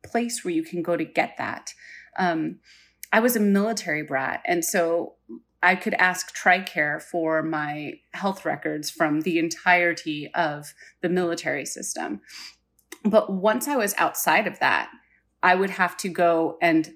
place 0.05 0.43
where 0.43 0.53
you 0.53 0.63
can 0.63 0.81
go 0.81 0.95
to 0.95 1.05
get 1.05 1.35
that. 1.37 1.73
Um, 2.17 2.59
I 3.11 3.19
was 3.19 3.35
a 3.35 3.39
military 3.39 4.03
brat, 4.03 4.41
and 4.45 4.63
so 4.63 5.15
I 5.63 5.75
could 5.75 5.95
ask 5.95 6.35
TRICARE 6.35 7.01
for 7.01 7.41
my 7.41 7.93
health 8.13 8.45
records 8.45 8.91
from 8.91 9.21
the 9.21 9.39
entirety 9.39 10.29
of 10.35 10.73
the 11.01 11.09
military 11.09 11.65
system. 11.65 12.21
But 13.03 13.31
once 13.31 13.67
I 13.67 13.75
was 13.75 13.95
outside 13.97 14.47
of 14.47 14.59
that, 14.59 14.89
I 15.41 15.55
would 15.55 15.71
have 15.71 15.97
to 15.97 16.09
go 16.09 16.57
and 16.61 16.93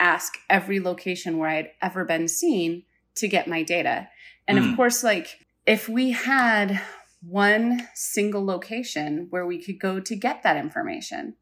ask 0.00 0.38
every 0.48 0.80
location 0.80 1.38
where 1.38 1.50
I'd 1.50 1.70
ever 1.80 2.04
been 2.04 2.26
seen 2.26 2.84
to 3.16 3.28
get 3.28 3.46
my 3.46 3.62
data. 3.62 4.08
And 4.48 4.58
mm. 4.58 4.62
of 4.62 4.70
hmm. 4.70 4.76
course, 4.76 5.04
like 5.04 5.46
if 5.66 5.88
we 5.88 6.10
had 6.10 6.80
one 7.22 7.86
single 7.94 8.44
location 8.44 9.26
where 9.30 9.46
we 9.46 9.62
could 9.62 9.78
go 9.78 10.00
to 10.00 10.16
get 10.16 10.42
that 10.42 10.56
information, 10.56 11.34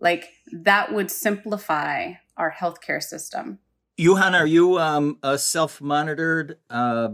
like 0.00 0.28
that 0.52 0.92
would 0.92 1.10
simplify 1.10 2.12
our 2.36 2.52
healthcare 2.52 3.02
system. 3.02 3.58
Juhan, 3.98 4.38
are 4.38 4.46
you 4.46 4.78
um, 4.78 5.18
a 5.22 5.38
self 5.38 5.80
monitored 5.80 6.58
uh, 6.70 7.08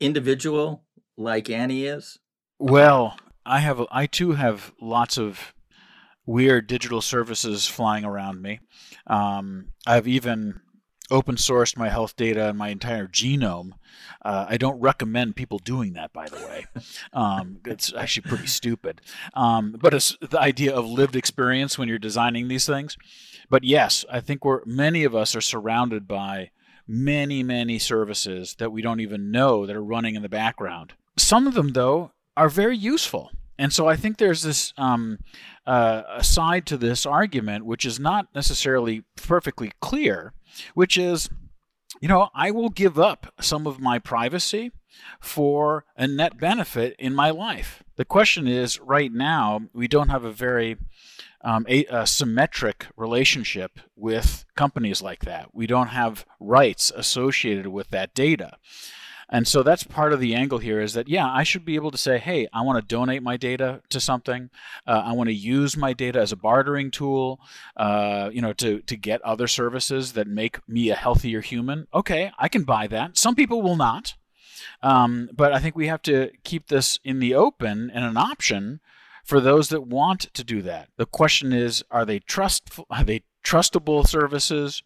individual 0.00 0.84
like 1.16 1.50
Annie 1.50 1.84
is? 1.84 2.18
Well, 2.58 3.16
I 3.46 3.60
have, 3.60 3.82
I 3.90 4.06
too 4.06 4.32
have 4.32 4.72
lots 4.80 5.16
of 5.16 5.54
weird 6.28 6.66
digital 6.66 7.00
services 7.00 7.66
flying 7.66 8.04
around 8.04 8.42
me. 8.42 8.60
Um, 9.06 9.68
I've 9.86 10.06
even 10.06 10.60
open 11.10 11.36
sourced 11.36 11.74
my 11.74 11.88
health 11.88 12.16
data 12.16 12.50
and 12.50 12.58
my 12.58 12.68
entire 12.68 13.08
genome. 13.08 13.70
Uh, 14.22 14.44
I 14.46 14.58
don't 14.58 14.78
recommend 14.78 15.36
people 15.36 15.58
doing 15.58 15.94
that, 15.94 16.12
by 16.12 16.28
the 16.28 16.36
way. 16.36 16.66
Um, 17.14 17.60
it's 17.64 17.94
actually 17.94 18.28
pretty 18.28 18.46
stupid. 18.46 19.00
Um, 19.32 19.74
but 19.80 19.94
it's 19.94 20.18
the 20.20 20.38
idea 20.38 20.74
of 20.74 20.84
lived 20.84 21.16
experience 21.16 21.78
when 21.78 21.88
you're 21.88 21.98
designing 21.98 22.48
these 22.48 22.66
things. 22.66 22.98
But 23.48 23.64
yes, 23.64 24.04
I 24.12 24.20
think 24.20 24.44
we're 24.44 24.60
many 24.66 25.04
of 25.04 25.14
us 25.14 25.34
are 25.34 25.40
surrounded 25.40 26.06
by 26.06 26.50
many, 26.86 27.42
many 27.42 27.78
services 27.78 28.54
that 28.58 28.70
we 28.70 28.82
don't 28.82 29.00
even 29.00 29.30
know 29.30 29.64
that 29.64 29.74
are 29.74 29.82
running 29.82 30.14
in 30.14 30.22
the 30.22 30.28
background. 30.28 30.92
Some 31.16 31.46
of 31.46 31.54
them, 31.54 31.72
though, 31.72 32.12
are 32.36 32.50
very 32.50 32.76
useful. 32.76 33.30
And 33.58 33.72
so 33.72 33.88
I 33.88 33.96
think 33.96 34.16
there's 34.18 34.42
this 34.42 34.72
um, 34.78 35.18
uh, 35.66 36.22
side 36.22 36.64
to 36.66 36.76
this 36.76 37.04
argument 37.04 37.64
which 37.64 37.84
is 37.84 37.98
not 37.98 38.28
necessarily 38.34 39.04
perfectly 39.16 39.72
clear, 39.80 40.32
which 40.74 40.96
is, 40.96 41.28
you 42.00 42.08
know, 42.08 42.28
I 42.34 42.50
will 42.50 42.70
give 42.70 42.98
up 42.98 43.34
some 43.40 43.66
of 43.66 43.80
my 43.80 43.98
privacy 43.98 44.70
for 45.20 45.84
a 45.96 46.06
net 46.06 46.38
benefit 46.38 46.94
in 46.98 47.14
my 47.14 47.30
life. 47.30 47.82
The 47.96 48.04
question 48.04 48.46
is, 48.46 48.80
right 48.80 49.12
now, 49.12 49.62
we 49.72 49.88
don't 49.88 50.08
have 50.08 50.24
a 50.24 50.32
very 50.32 50.76
um, 51.42 51.66
a, 51.68 51.84
a, 51.86 52.06
symmetric 52.06 52.86
relationship 52.96 53.78
with 53.94 54.44
companies 54.56 55.00
like 55.00 55.20
that. 55.20 55.54
We 55.54 55.68
don't 55.68 55.88
have 55.88 56.26
rights 56.40 56.90
associated 56.94 57.68
with 57.68 57.90
that 57.90 58.12
data. 58.12 58.56
And 59.30 59.46
so 59.46 59.62
that's 59.62 59.84
part 59.84 60.12
of 60.12 60.20
the 60.20 60.34
angle 60.34 60.58
here 60.58 60.80
is 60.80 60.94
that, 60.94 61.08
yeah, 61.08 61.30
I 61.30 61.42
should 61.42 61.64
be 61.64 61.74
able 61.74 61.90
to 61.90 61.98
say, 61.98 62.18
hey, 62.18 62.48
I 62.52 62.62
want 62.62 62.78
to 62.80 62.94
donate 62.94 63.22
my 63.22 63.36
data 63.36 63.82
to 63.90 64.00
something. 64.00 64.50
Uh, 64.86 65.02
I 65.04 65.12
want 65.12 65.28
to 65.28 65.34
use 65.34 65.76
my 65.76 65.92
data 65.92 66.18
as 66.20 66.32
a 66.32 66.36
bartering 66.36 66.90
tool, 66.90 67.40
uh, 67.76 68.30
you 68.32 68.40
know, 68.40 68.54
to, 68.54 68.80
to 68.80 68.96
get 68.96 69.20
other 69.22 69.46
services 69.46 70.12
that 70.14 70.26
make 70.26 70.66
me 70.66 70.88
a 70.90 70.94
healthier 70.94 71.42
human. 71.42 71.86
Okay, 71.92 72.32
I 72.38 72.48
can 72.48 72.64
buy 72.64 72.86
that. 72.86 73.18
Some 73.18 73.34
people 73.34 73.60
will 73.60 73.76
not. 73.76 74.14
Um, 74.82 75.28
but 75.32 75.52
I 75.52 75.58
think 75.58 75.76
we 75.76 75.88
have 75.88 76.02
to 76.02 76.30
keep 76.44 76.68
this 76.68 76.98
in 77.04 77.18
the 77.18 77.34
open 77.34 77.90
and 77.92 78.04
an 78.04 78.16
option 78.16 78.80
for 79.24 79.40
those 79.40 79.68
that 79.68 79.86
want 79.86 80.32
to 80.32 80.42
do 80.42 80.62
that. 80.62 80.88
The 80.96 81.04
question 81.04 81.52
is, 81.52 81.84
are 81.90 82.06
they 82.06 82.18
trustful? 82.18 82.86
Are 82.88 83.04
they 83.04 83.22
trustable 83.44 84.06
services? 84.06 84.82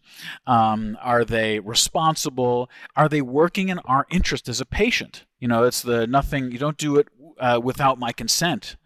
Um, 0.47 0.97
are 1.01 1.25
they 1.25 1.59
responsible? 1.59 2.69
Are 2.95 3.09
they 3.09 3.21
working 3.21 3.69
in 3.69 3.79
our 3.79 4.05
interest 4.09 4.47
as 4.49 4.61
a 4.61 4.65
patient? 4.65 5.25
You 5.39 5.47
know, 5.47 5.63
it's 5.63 5.81
the 5.81 6.07
nothing, 6.07 6.51
you 6.51 6.57
don't 6.57 6.77
do 6.77 6.97
it 6.97 7.07
uh, 7.39 7.59
without 7.63 7.99
my 7.99 8.11
consent. 8.11 8.77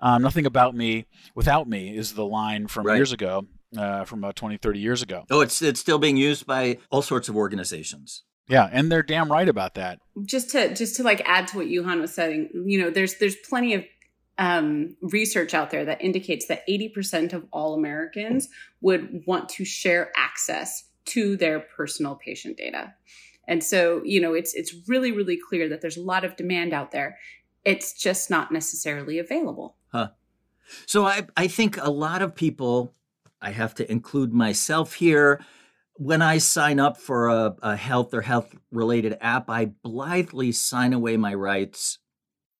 Um, 0.00 0.22
nothing 0.22 0.46
about 0.46 0.74
me 0.74 1.06
without 1.34 1.68
me 1.68 1.96
is 1.96 2.14
the 2.14 2.24
line 2.24 2.66
from 2.66 2.86
right. 2.86 2.96
years 2.96 3.12
ago, 3.12 3.46
uh, 3.76 4.04
from 4.04 4.18
about 4.20 4.36
20, 4.36 4.58
30 4.58 4.78
years 4.78 5.02
ago. 5.02 5.24
Oh, 5.30 5.40
it's, 5.40 5.62
it's 5.62 5.80
still 5.80 5.98
being 5.98 6.16
used 6.16 6.46
by 6.46 6.78
all 6.90 7.02
sorts 7.02 7.28
of 7.28 7.36
organizations. 7.36 8.24
Yeah, 8.48 8.68
and 8.70 8.92
they're 8.92 9.02
damn 9.02 9.32
right 9.32 9.48
about 9.48 9.74
that. 9.74 10.00
Just 10.24 10.50
to 10.50 10.74
just 10.74 10.96
to 10.96 11.02
like 11.02 11.22
add 11.24 11.48
to 11.48 11.56
what 11.56 11.66
Juhan 11.66 12.00
was 12.00 12.12
saying, 12.12 12.50
you 12.66 12.80
know, 12.80 12.90
there's 12.90 13.16
there's 13.16 13.36
plenty 13.36 13.72
of 13.72 13.84
um, 14.38 14.96
research 15.00 15.54
out 15.54 15.70
there 15.70 15.84
that 15.84 16.02
indicates 16.02 16.46
that 16.46 16.66
80% 16.68 17.32
of 17.32 17.46
all 17.52 17.74
Americans 17.74 18.48
would 18.80 19.22
want 19.26 19.48
to 19.50 19.64
share 19.64 20.10
access 20.16 20.84
to 21.06 21.36
their 21.36 21.60
personal 21.60 22.16
patient 22.16 22.56
data. 22.56 22.94
And 23.46 23.62
so, 23.62 24.02
you 24.04 24.20
know, 24.20 24.32
it's 24.32 24.54
it's 24.54 24.74
really 24.88 25.12
really 25.12 25.38
clear 25.38 25.68
that 25.68 25.82
there's 25.82 25.98
a 25.98 26.02
lot 26.02 26.24
of 26.24 26.34
demand 26.36 26.72
out 26.72 26.92
there. 26.92 27.18
It's 27.64 27.92
just 27.92 28.30
not 28.30 28.50
necessarily 28.50 29.18
available. 29.18 29.76
Huh. 29.92 30.08
So 30.86 31.04
I 31.04 31.26
I 31.36 31.46
think 31.46 31.76
a 31.76 31.90
lot 31.90 32.22
of 32.22 32.34
people 32.34 32.94
I 33.42 33.50
have 33.50 33.74
to 33.76 33.90
include 33.90 34.32
myself 34.32 34.94
here 34.94 35.44
when 35.96 36.22
I 36.22 36.38
sign 36.38 36.80
up 36.80 36.96
for 36.96 37.28
a, 37.28 37.54
a 37.62 37.76
health 37.76 38.14
or 38.14 38.22
health 38.22 38.54
related 38.72 39.16
app, 39.20 39.48
I 39.48 39.66
blithely 39.66 40.52
sign 40.52 40.92
away 40.92 41.16
my 41.16 41.34
rights 41.34 41.98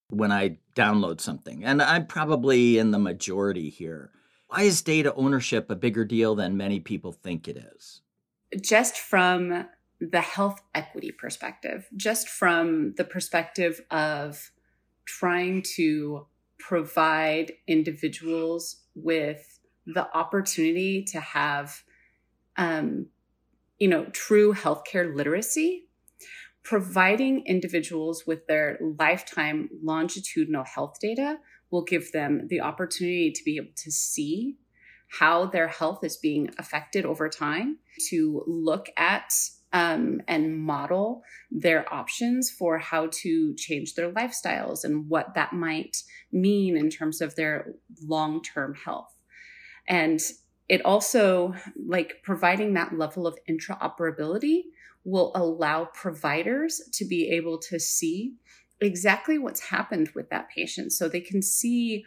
when 0.08 0.30
I 0.30 0.58
download 0.74 1.20
something. 1.20 1.64
And 1.64 1.80
I'm 1.82 2.06
probably 2.06 2.78
in 2.78 2.90
the 2.90 2.98
majority 2.98 3.70
here. 3.70 4.10
Why 4.48 4.62
is 4.62 4.82
data 4.82 5.14
ownership 5.14 5.70
a 5.70 5.76
bigger 5.76 6.04
deal 6.04 6.34
than 6.34 6.56
many 6.56 6.80
people 6.80 7.12
think 7.12 7.48
it 7.48 7.56
is? 7.56 8.02
Just 8.60 8.98
from 8.98 9.66
the 10.00 10.20
health 10.20 10.60
equity 10.74 11.10
perspective, 11.10 11.88
just 11.96 12.28
from 12.28 12.94
the 12.96 13.04
perspective 13.04 13.80
of 13.90 14.50
trying 15.04 15.62
to 15.76 16.26
provide 16.58 17.52
individuals 17.66 18.76
with 18.94 19.60
the 19.86 20.08
opportunity 20.16 21.02
to 21.04 21.20
have 21.20 21.82
um, 22.56 23.06
you 23.78 23.88
know 23.88 24.06
true 24.06 24.54
healthcare 24.54 25.14
literacy 25.14 25.83
providing 26.64 27.44
individuals 27.46 28.26
with 28.26 28.46
their 28.46 28.78
lifetime 28.98 29.68
longitudinal 29.82 30.64
health 30.64 30.96
data 31.00 31.38
will 31.70 31.84
give 31.84 32.10
them 32.12 32.46
the 32.48 32.60
opportunity 32.60 33.30
to 33.30 33.44
be 33.44 33.56
able 33.56 33.72
to 33.76 33.92
see 33.92 34.56
how 35.18 35.46
their 35.46 35.68
health 35.68 36.02
is 36.02 36.16
being 36.16 36.50
affected 36.58 37.04
over 37.04 37.28
time, 37.28 37.78
to 38.08 38.42
look 38.46 38.88
at 38.96 39.32
um, 39.72 40.22
and 40.26 40.58
model 40.58 41.22
their 41.50 41.92
options 41.92 42.50
for 42.50 42.78
how 42.78 43.08
to 43.10 43.54
change 43.56 43.94
their 43.94 44.10
lifestyles 44.10 44.84
and 44.84 45.08
what 45.08 45.34
that 45.34 45.52
might 45.52 45.96
mean 46.32 46.76
in 46.76 46.88
terms 46.88 47.20
of 47.20 47.34
their 47.34 47.74
long 48.02 48.40
term 48.42 48.74
health. 48.74 49.12
And 49.86 50.20
it 50.68 50.84
also, 50.84 51.54
like 51.86 52.22
providing 52.22 52.74
that 52.74 52.96
level 52.96 53.26
of 53.26 53.38
interoperability 53.48 54.62
will 55.04 55.32
allow 55.34 55.84
providers 55.86 56.80
to 56.92 57.04
be 57.04 57.28
able 57.30 57.58
to 57.58 57.78
see 57.78 58.34
exactly 58.80 59.38
what's 59.38 59.60
happened 59.60 60.10
with 60.14 60.30
that 60.30 60.48
patient 60.48 60.92
so 60.92 61.08
they 61.08 61.20
can 61.20 61.42
see 61.42 62.04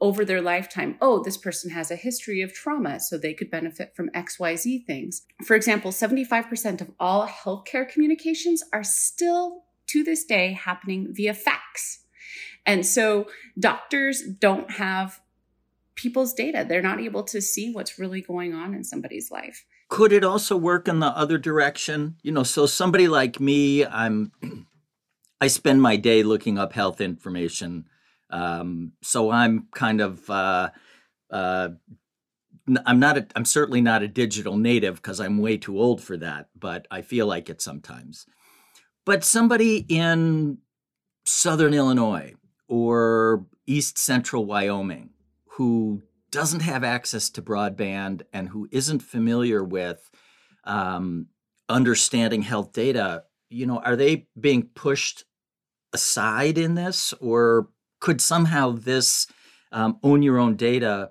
over 0.00 0.24
their 0.24 0.40
lifetime. 0.40 0.96
Oh, 1.00 1.22
this 1.22 1.36
person 1.36 1.70
has 1.70 1.90
a 1.90 1.96
history 1.96 2.42
of 2.42 2.52
trauma, 2.52 3.00
so 3.00 3.16
they 3.16 3.34
could 3.34 3.50
benefit 3.50 3.94
from 3.96 4.10
XYZ 4.10 4.86
things. 4.86 5.22
For 5.44 5.56
example, 5.56 5.90
75% 5.90 6.80
of 6.80 6.90
all 7.00 7.26
healthcare 7.26 7.88
communications 7.88 8.62
are 8.72 8.84
still 8.84 9.64
to 9.88 10.04
this 10.04 10.24
day 10.24 10.52
happening 10.52 11.08
via 11.10 11.34
fax. 11.34 12.04
And 12.66 12.84
so 12.84 13.28
doctors 13.58 14.22
don't 14.22 14.70
have 14.72 15.20
people's 15.94 16.34
data. 16.34 16.66
They're 16.68 16.82
not 16.82 17.00
able 17.00 17.24
to 17.24 17.40
see 17.40 17.72
what's 17.72 17.98
really 17.98 18.20
going 18.20 18.54
on 18.54 18.74
in 18.74 18.84
somebody's 18.84 19.30
life. 19.30 19.64
Could 19.88 20.12
it 20.12 20.24
also 20.24 20.56
work 20.56 20.86
in 20.86 21.00
the 21.00 21.06
other 21.06 21.38
direction? 21.38 22.16
You 22.22 22.32
know, 22.32 22.42
so 22.42 22.66
somebody 22.66 23.08
like 23.08 23.40
me, 23.40 23.84
I'm 23.86 24.32
I 25.40 25.46
spend 25.46 25.80
my 25.80 25.96
day 25.96 26.22
looking 26.22 26.58
up 26.58 26.72
health 26.72 27.00
information. 27.00 27.86
Um, 28.30 28.92
so 29.02 29.30
I'm 29.30 29.68
kind 29.72 30.00
of 30.00 30.28
uh, 30.28 30.70
uh, 31.30 31.70
I'm 32.84 32.98
not 32.98 33.18
a, 33.18 33.26
I'm 33.34 33.44
certainly 33.44 33.80
not 33.80 34.02
a 34.02 34.08
digital 34.08 34.56
native 34.56 34.96
because 34.96 35.20
I'm 35.20 35.38
way 35.38 35.56
too 35.56 35.78
old 35.78 36.02
for 36.02 36.16
that, 36.18 36.48
but 36.58 36.86
I 36.90 37.02
feel 37.02 37.26
like 37.26 37.48
it 37.48 37.62
sometimes. 37.62 38.26
But 39.06 39.24
somebody 39.24 39.86
in 39.88 40.58
southern 41.24 41.72
Illinois 41.72 42.34
or 42.68 43.46
east 43.66 43.98
central 43.98 44.44
Wyoming 44.44 45.10
who 45.46 46.02
doesn't 46.30 46.60
have 46.60 46.84
access 46.84 47.30
to 47.30 47.42
broadband 47.42 48.22
and 48.32 48.48
who 48.48 48.68
isn't 48.70 49.00
familiar 49.00 49.64
with 49.64 50.10
um, 50.64 51.26
understanding 51.68 52.42
health 52.42 52.72
data, 52.72 53.24
you 53.48 53.66
know, 53.66 53.78
are 53.78 53.96
they 53.96 54.26
being 54.38 54.64
pushed 54.74 55.24
aside 55.92 56.58
in 56.58 56.74
this, 56.74 57.12
or 57.14 57.68
could 58.00 58.20
somehow 58.20 58.72
this 58.72 59.26
um, 59.72 59.98
own 60.02 60.22
your 60.22 60.38
own 60.38 60.56
data 60.56 61.10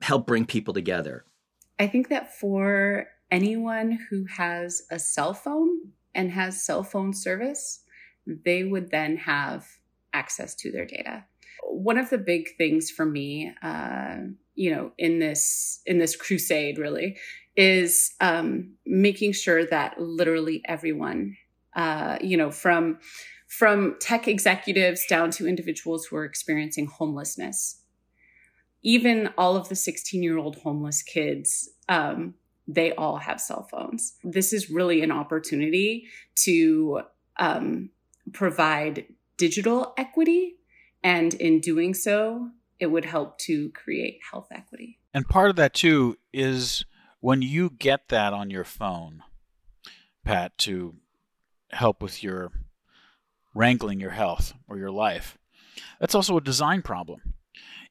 help 0.00 0.26
bring 0.26 0.46
people 0.46 0.74
together? 0.74 1.24
I 1.78 1.86
think 1.88 2.08
that 2.08 2.34
for 2.38 3.08
anyone 3.30 3.98
who 4.10 4.26
has 4.26 4.82
a 4.90 4.98
cell 4.98 5.34
phone 5.34 5.92
and 6.14 6.30
has 6.30 6.62
cell 6.62 6.84
phone 6.84 7.12
service, 7.12 7.82
they 8.26 8.62
would 8.62 8.90
then 8.90 9.16
have 9.16 9.66
access 10.12 10.54
to 10.54 10.70
their 10.70 10.84
data. 10.84 11.24
One 11.64 11.98
of 11.98 12.10
the 12.10 12.18
big 12.18 12.56
things 12.56 12.90
for 12.90 13.06
me, 13.06 13.52
uh, 13.62 14.16
you 14.54 14.74
know, 14.74 14.92
in 14.98 15.18
this 15.18 15.80
in 15.86 15.98
this 15.98 16.16
crusade, 16.16 16.78
really, 16.78 17.16
is 17.56 18.12
um, 18.20 18.74
making 18.86 19.32
sure 19.32 19.66
that 19.66 20.00
literally 20.00 20.62
everyone, 20.66 21.36
uh, 21.74 22.18
you 22.20 22.36
know, 22.36 22.50
from 22.50 22.98
from 23.48 23.96
tech 24.00 24.26
executives 24.26 25.04
down 25.06 25.30
to 25.30 25.46
individuals 25.46 26.06
who 26.06 26.16
are 26.16 26.24
experiencing 26.24 26.86
homelessness. 26.86 27.80
Even 28.82 29.28
all 29.36 29.56
of 29.56 29.68
the 29.68 29.76
16 29.76 30.22
year 30.22 30.38
old 30.38 30.56
homeless 30.56 31.02
kids, 31.02 31.68
um, 31.88 32.34
they 32.66 32.92
all 32.94 33.18
have 33.18 33.40
cell 33.40 33.68
phones. 33.70 34.14
This 34.24 34.52
is 34.52 34.70
really 34.70 35.02
an 35.02 35.12
opportunity 35.12 36.06
to 36.36 37.02
um, 37.38 37.90
provide 38.32 39.04
digital 39.36 39.92
equity. 39.98 40.56
And 41.04 41.34
in 41.34 41.60
doing 41.60 41.94
so, 41.94 42.48
it 42.82 42.90
would 42.90 43.04
help 43.04 43.38
to 43.38 43.70
create 43.70 44.18
health 44.28 44.48
equity. 44.50 44.98
And 45.14 45.28
part 45.28 45.50
of 45.50 45.56
that, 45.56 45.72
too, 45.72 46.18
is 46.32 46.84
when 47.20 47.40
you 47.40 47.70
get 47.70 48.08
that 48.08 48.32
on 48.32 48.50
your 48.50 48.64
phone, 48.64 49.22
Pat, 50.24 50.58
to 50.58 50.96
help 51.70 52.02
with 52.02 52.24
your 52.24 52.50
wrangling 53.54 54.00
your 54.00 54.10
health 54.10 54.54
or 54.68 54.78
your 54.78 54.90
life. 54.90 55.38
That's 56.00 56.16
also 56.16 56.36
a 56.36 56.40
design 56.40 56.82
problem. 56.82 57.34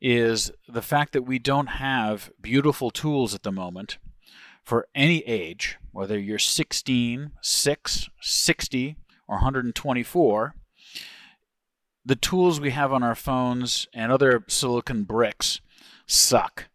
Is 0.02 0.52
the 0.68 0.82
fact 0.82 1.14
that 1.14 1.22
we 1.22 1.40
don't 1.40 1.68
have 1.68 2.30
beautiful 2.42 2.92
tools 2.92 3.34
at 3.34 3.44
the 3.44 3.52
moment 3.52 3.98
for 4.62 4.90
any 4.94 5.20
age, 5.20 5.78
whether 5.94 6.20
you're 6.20 6.38
16, 6.38 7.32
6, 7.42 8.10
60, 8.20 8.96
or 9.30 9.36
124, 9.36 10.56
the 12.05 12.16
tools 12.16 12.59
we 12.59 12.72
have 12.72 12.92
on 12.92 13.03
our 13.03 13.16
phones 13.16 13.87
and 13.94 14.11
other 14.11 14.44
silicon 14.48 15.03
bricks 15.03 15.61
suck. 16.07 16.70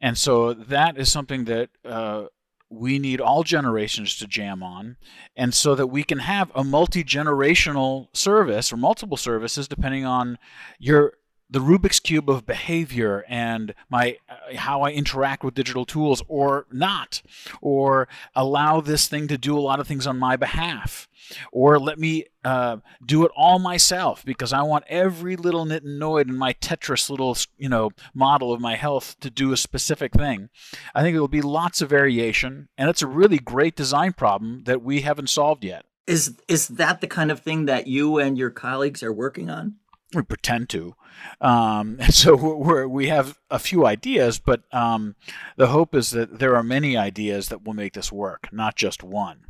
And 0.00 0.16
so 0.18 0.52
that 0.52 0.98
is 0.98 1.10
something 1.10 1.44
that 1.44 1.70
uh, 1.84 2.26
we 2.72 2.98
need 2.98 3.20
all 3.20 3.42
generations 3.42 4.16
to 4.16 4.26
jam 4.26 4.62
on 4.62 4.96
and 5.36 5.52
so 5.52 5.74
that 5.74 5.88
we 5.88 6.02
can 6.02 6.20
have 6.20 6.50
a 6.54 6.64
multi-generational 6.64 8.08
service 8.16 8.72
or 8.72 8.76
multiple 8.76 9.16
services 9.16 9.68
depending 9.68 10.04
on 10.04 10.38
your 10.78 11.14
the 11.52 11.60
Rubik's 11.60 12.00
cube 12.00 12.30
of 12.30 12.46
behavior 12.46 13.24
and 13.28 13.74
my 13.90 14.16
uh, 14.28 14.56
how 14.56 14.82
I 14.82 14.90
interact 14.90 15.44
with 15.44 15.54
digital 15.54 15.84
tools 15.84 16.22
or 16.26 16.66
not 16.72 17.22
or 17.60 18.08
allow 18.34 18.80
this 18.80 19.06
thing 19.06 19.28
to 19.28 19.36
do 19.36 19.56
a 19.56 19.60
lot 19.60 19.78
of 19.78 19.86
things 19.86 20.06
on 20.06 20.18
my 20.18 20.36
behalf 20.36 21.08
or 21.52 21.78
let 21.78 21.98
me 21.98 22.24
uh, 22.44 22.78
do 23.04 23.24
it 23.24 23.30
all 23.36 23.58
myself 23.58 24.24
because 24.24 24.52
I 24.52 24.62
want 24.62 24.84
every 24.88 25.36
little 25.36 25.66
nit 25.66 25.84
and 25.84 26.00
noid 26.00 26.28
in 26.28 26.36
my 26.36 26.54
Tetris 26.54 27.10
little 27.10 27.36
you 27.58 27.68
know 27.68 27.90
model 28.14 28.52
of 28.52 28.60
my 28.60 28.76
health 28.76 29.16
to 29.20 29.30
do 29.30 29.52
a 29.52 29.56
specific 29.56 30.14
thing. 30.14 30.48
I 30.94 31.02
think 31.02 31.14
there 31.14 31.20
will 31.20 31.28
be 31.28 31.42
lots 31.42 31.82
of 31.82 31.90
variation, 31.90 32.68
and 32.78 32.88
it's 32.88 33.02
a 33.02 33.06
really 33.06 33.38
great 33.38 33.76
design 33.76 34.14
problem 34.14 34.64
that 34.64 34.82
we 34.82 35.02
haven't 35.02 35.28
solved 35.30 35.64
yet. 35.64 35.84
Is 36.06 36.36
is 36.48 36.68
that 36.68 37.00
the 37.00 37.06
kind 37.06 37.30
of 37.30 37.40
thing 37.40 37.66
that 37.66 37.86
you 37.86 38.18
and 38.18 38.36
your 38.36 38.50
colleagues 38.50 39.02
are 39.02 39.12
working 39.12 39.50
on? 39.50 39.76
We 40.14 40.22
pretend 40.22 40.68
to. 40.70 40.94
Um, 41.40 41.98
so 42.10 42.34
we're, 42.34 42.86
we 42.86 43.08
have 43.08 43.38
a 43.50 43.58
few 43.58 43.86
ideas, 43.86 44.38
but 44.38 44.62
um, 44.72 45.16
the 45.56 45.68
hope 45.68 45.94
is 45.94 46.10
that 46.10 46.38
there 46.38 46.56
are 46.56 46.62
many 46.62 46.96
ideas 46.96 47.48
that 47.48 47.64
will 47.64 47.74
make 47.74 47.94
this 47.94 48.12
work, 48.12 48.48
not 48.52 48.76
just 48.76 49.02
one. 49.02 49.44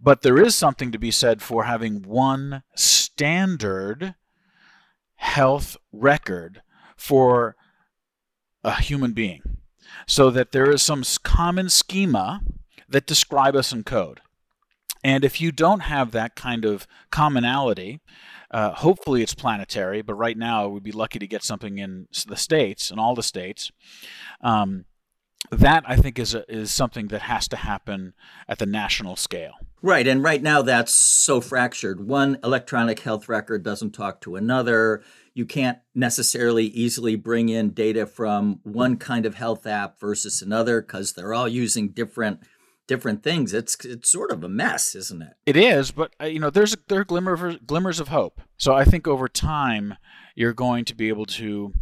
But 0.00 0.22
there 0.22 0.38
is 0.38 0.54
something 0.54 0.90
to 0.92 0.98
be 0.98 1.10
said 1.10 1.40
for 1.40 1.64
having 1.64 2.02
one 2.02 2.62
standard 2.74 4.14
health 5.16 5.76
record 5.92 6.62
for 6.96 7.56
a 8.64 8.80
human 8.80 9.12
being, 9.12 9.58
so 10.06 10.30
that 10.30 10.52
there 10.52 10.70
is 10.70 10.82
some 10.82 11.04
common 11.22 11.68
schema 11.68 12.42
that 12.88 13.06
describe 13.06 13.54
us 13.54 13.72
in 13.72 13.84
code. 13.84 14.20
And 15.04 15.24
if 15.24 15.40
you 15.40 15.52
don't 15.52 15.80
have 15.80 16.12
that 16.12 16.36
kind 16.36 16.64
of 16.64 16.86
commonality, 17.10 18.00
uh, 18.50 18.72
hopefully, 18.72 19.22
it's 19.22 19.34
planetary, 19.34 20.02
but 20.02 20.14
right 20.14 20.36
now 20.36 20.68
we'd 20.68 20.82
be 20.82 20.92
lucky 20.92 21.18
to 21.18 21.26
get 21.26 21.42
something 21.42 21.78
in 21.78 22.06
the 22.26 22.36
states, 22.36 22.90
in 22.90 22.98
all 22.98 23.14
the 23.14 23.22
states. 23.22 23.72
Um, 24.42 24.84
that 25.50 25.82
I 25.86 25.96
think 25.96 26.18
is 26.18 26.34
a, 26.34 26.50
is 26.52 26.70
something 26.70 27.08
that 27.08 27.22
has 27.22 27.48
to 27.48 27.56
happen 27.56 28.14
at 28.48 28.58
the 28.58 28.66
national 28.66 29.16
scale. 29.16 29.54
Right, 29.80 30.06
and 30.06 30.22
right 30.22 30.40
now 30.40 30.62
that's 30.62 30.94
so 30.94 31.40
fractured. 31.40 32.06
One 32.06 32.38
electronic 32.44 33.00
health 33.00 33.28
record 33.28 33.64
doesn't 33.64 33.90
talk 33.90 34.20
to 34.20 34.36
another. 34.36 35.02
You 35.34 35.44
can't 35.44 35.78
necessarily 35.94 36.66
easily 36.66 37.16
bring 37.16 37.48
in 37.48 37.70
data 37.70 38.06
from 38.06 38.60
one 38.62 38.96
kind 38.96 39.26
of 39.26 39.34
health 39.34 39.66
app 39.66 39.98
versus 39.98 40.40
another 40.40 40.80
because 40.80 41.14
they're 41.14 41.34
all 41.34 41.48
using 41.48 41.88
different 41.88 42.40
different 42.92 43.22
things. 43.22 43.54
It's 43.54 43.82
it's 43.86 44.10
sort 44.10 44.30
of 44.30 44.44
a 44.44 44.50
mess, 44.50 44.94
isn't 44.94 45.22
it? 45.22 45.32
It 45.46 45.56
is, 45.56 45.92
but 45.92 46.14
uh, 46.20 46.26
you 46.26 46.38
know, 46.38 46.50
there's 46.50 46.76
there 46.88 47.00
are 47.00 47.04
glimmer 47.04 47.32
of, 47.32 47.66
glimmers 47.66 48.00
of 48.00 48.08
hope. 48.08 48.42
So 48.58 48.74
I 48.74 48.84
think 48.84 49.08
over 49.08 49.28
time 49.28 49.96
you're 50.34 50.52
going 50.52 50.84
to 50.84 50.94
be 50.94 51.08
able 51.08 51.24
to 51.26 51.72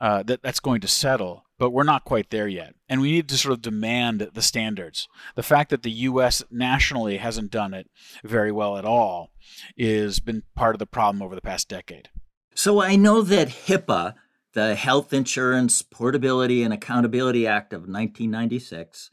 uh, 0.00 0.22
that 0.22 0.40
that's 0.42 0.60
going 0.60 0.80
to 0.82 0.88
settle. 0.88 1.44
But 1.58 1.70
we're 1.70 1.82
not 1.84 2.04
quite 2.04 2.30
there 2.30 2.48
yet, 2.48 2.74
and 2.88 3.00
we 3.00 3.12
need 3.12 3.28
to 3.28 3.36
sort 3.36 3.52
of 3.52 3.62
demand 3.62 4.30
the 4.34 4.42
standards. 4.42 5.08
The 5.36 5.42
fact 5.42 5.70
that 5.70 5.82
the 5.82 5.90
U.S. 6.10 6.42
nationally 6.50 7.18
hasn't 7.18 7.50
done 7.50 7.74
it 7.74 7.88
very 8.24 8.50
well 8.50 8.76
at 8.76 8.84
all 8.84 9.30
is 9.76 10.20
been 10.20 10.42
part 10.56 10.74
of 10.74 10.80
the 10.80 10.86
problem 10.86 11.22
over 11.22 11.34
the 11.34 11.40
past 11.40 11.68
decade. 11.68 12.08
So 12.54 12.82
I 12.82 12.96
know 12.96 13.22
that 13.22 13.48
HIPAA, 13.48 14.14
the 14.54 14.74
Health 14.74 15.12
Insurance 15.12 15.82
Portability 15.82 16.64
and 16.64 16.74
Accountability 16.74 17.46
Act 17.46 17.72
of 17.72 17.82
1996, 17.82 19.10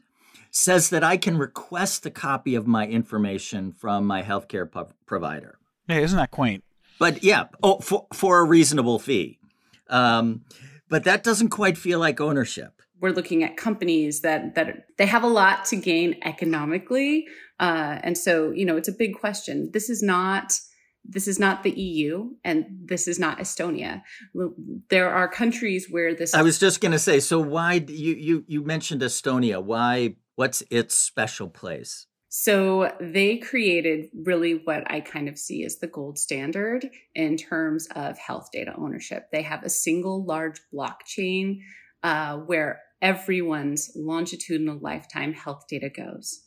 says 0.50 0.90
that 0.90 1.04
I 1.04 1.16
can 1.16 1.38
request 1.38 2.04
a 2.06 2.10
copy 2.10 2.54
of 2.54 2.66
my 2.66 2.86
information 2.86 3.72
from 3.72 4.06
my 4.06 4.22
healthcare 4.22 4.68
provider. 5.06 5.58
Hey, 5.86 6.02
isn't 6.02 6.16
that 6.16 6.30
quaint? 6.30 6.64
But 6.98 7.22
yeah, 7.22 7.44
oh, 7.62 7.78
for, 7.78 8.06
for 8.12 8.40
a 8.40 8.44
reasonable 8.44 8.98
fee. 8.98 9.38
Um, 9.88 10.42
but 10.88 11.04
that 11.04 11.22
doesn't 11.22 11.48
quite 11.48 11.78
feel 11.78 11.98
like 11.98 12.20
ownership. 12.20 12.82
We're 13.00 13.12
looking 13.12 13.42
at 13.42 13.56
companies 13.56 14.20
that 14.20 14.54
that 14.56 14.84
they 14.98 15.06
have 15.06 15.22
a 15.22 15.28
lot 15.28 15.64
to 15.66 15.76
gain 15.76 16.16
economically, 16.22 17.26
uh, 17.58 17.98
and 18.02 18.18
so 18.18 18.50
you 18.50 18.66
know 18.66 18.76
it's 18.76 18.88
a 18.88 18.92
big 18.92 19.14
question. 19.14 19.70
This 19.72 19.88
is 19.88 20.02
not 20.02 20.52
this 21.04 21.26
is 21.26 21.38
not 21.38 21.62
the 21.62 21.70
EU 21.70 22.30
and 22.44 22.66
this 22.84 23.08
is 23.08 23.18
not 23.18 23.38
Estonia. 23.38 24.02
There 24.90 25.10
are 25.10 25.28
countries 25.28 25.86
where 25.90 26.14
this. 26.14 26.34
I 26.34 26.42
was 26.42 26.58
just 26.58 26.80
going 26.80 26.92
to 26.92 26.98
say. 26.98 27.20
So 27.20 27.40
why 27.40 27.84
you 27.88 28.14
you 28.14 28.44
you 28.46 28.62
mentioned 28.62 29.00
Estonia? 29.00 29.62
Why 29.62 30.16
What's 30.40 30.62
its 30.70 30.94
special 30.94 31.50
place? 31.50 32.06
So 32.30 32.96
they 32.98 33.36
created 33.36 34.06
really 34.24 34.54
what 34.54 34.90
I 34.90 35.00
kind 35.00 35.28
of 35.28 35.36
see 35.36 35.66
as 35.66 35.80
the 35.80 35.86
gold 35.86 36.18
standard 36.18 36.88
in 37.14 37.36
terms 37.36 37.86
of 37.94 38.16
health 38.16 38.48
data 38.50 38.72
ownership. 38.78 39.28
They 39.32 39.42
have 39.42 39.64
a 39.64 39.68
single 39.68 40.24
large 40.24 40.58
blockchain 40.72 41.58
uh, 42.02 42.38
where 42.38 42.80
everyone's 43.02 43.90
longitudinal 43.94 44.78
lifetime 44.80 45.34
health 45.34 45.66
data 45.68 45.90
goes. 45.90 46.46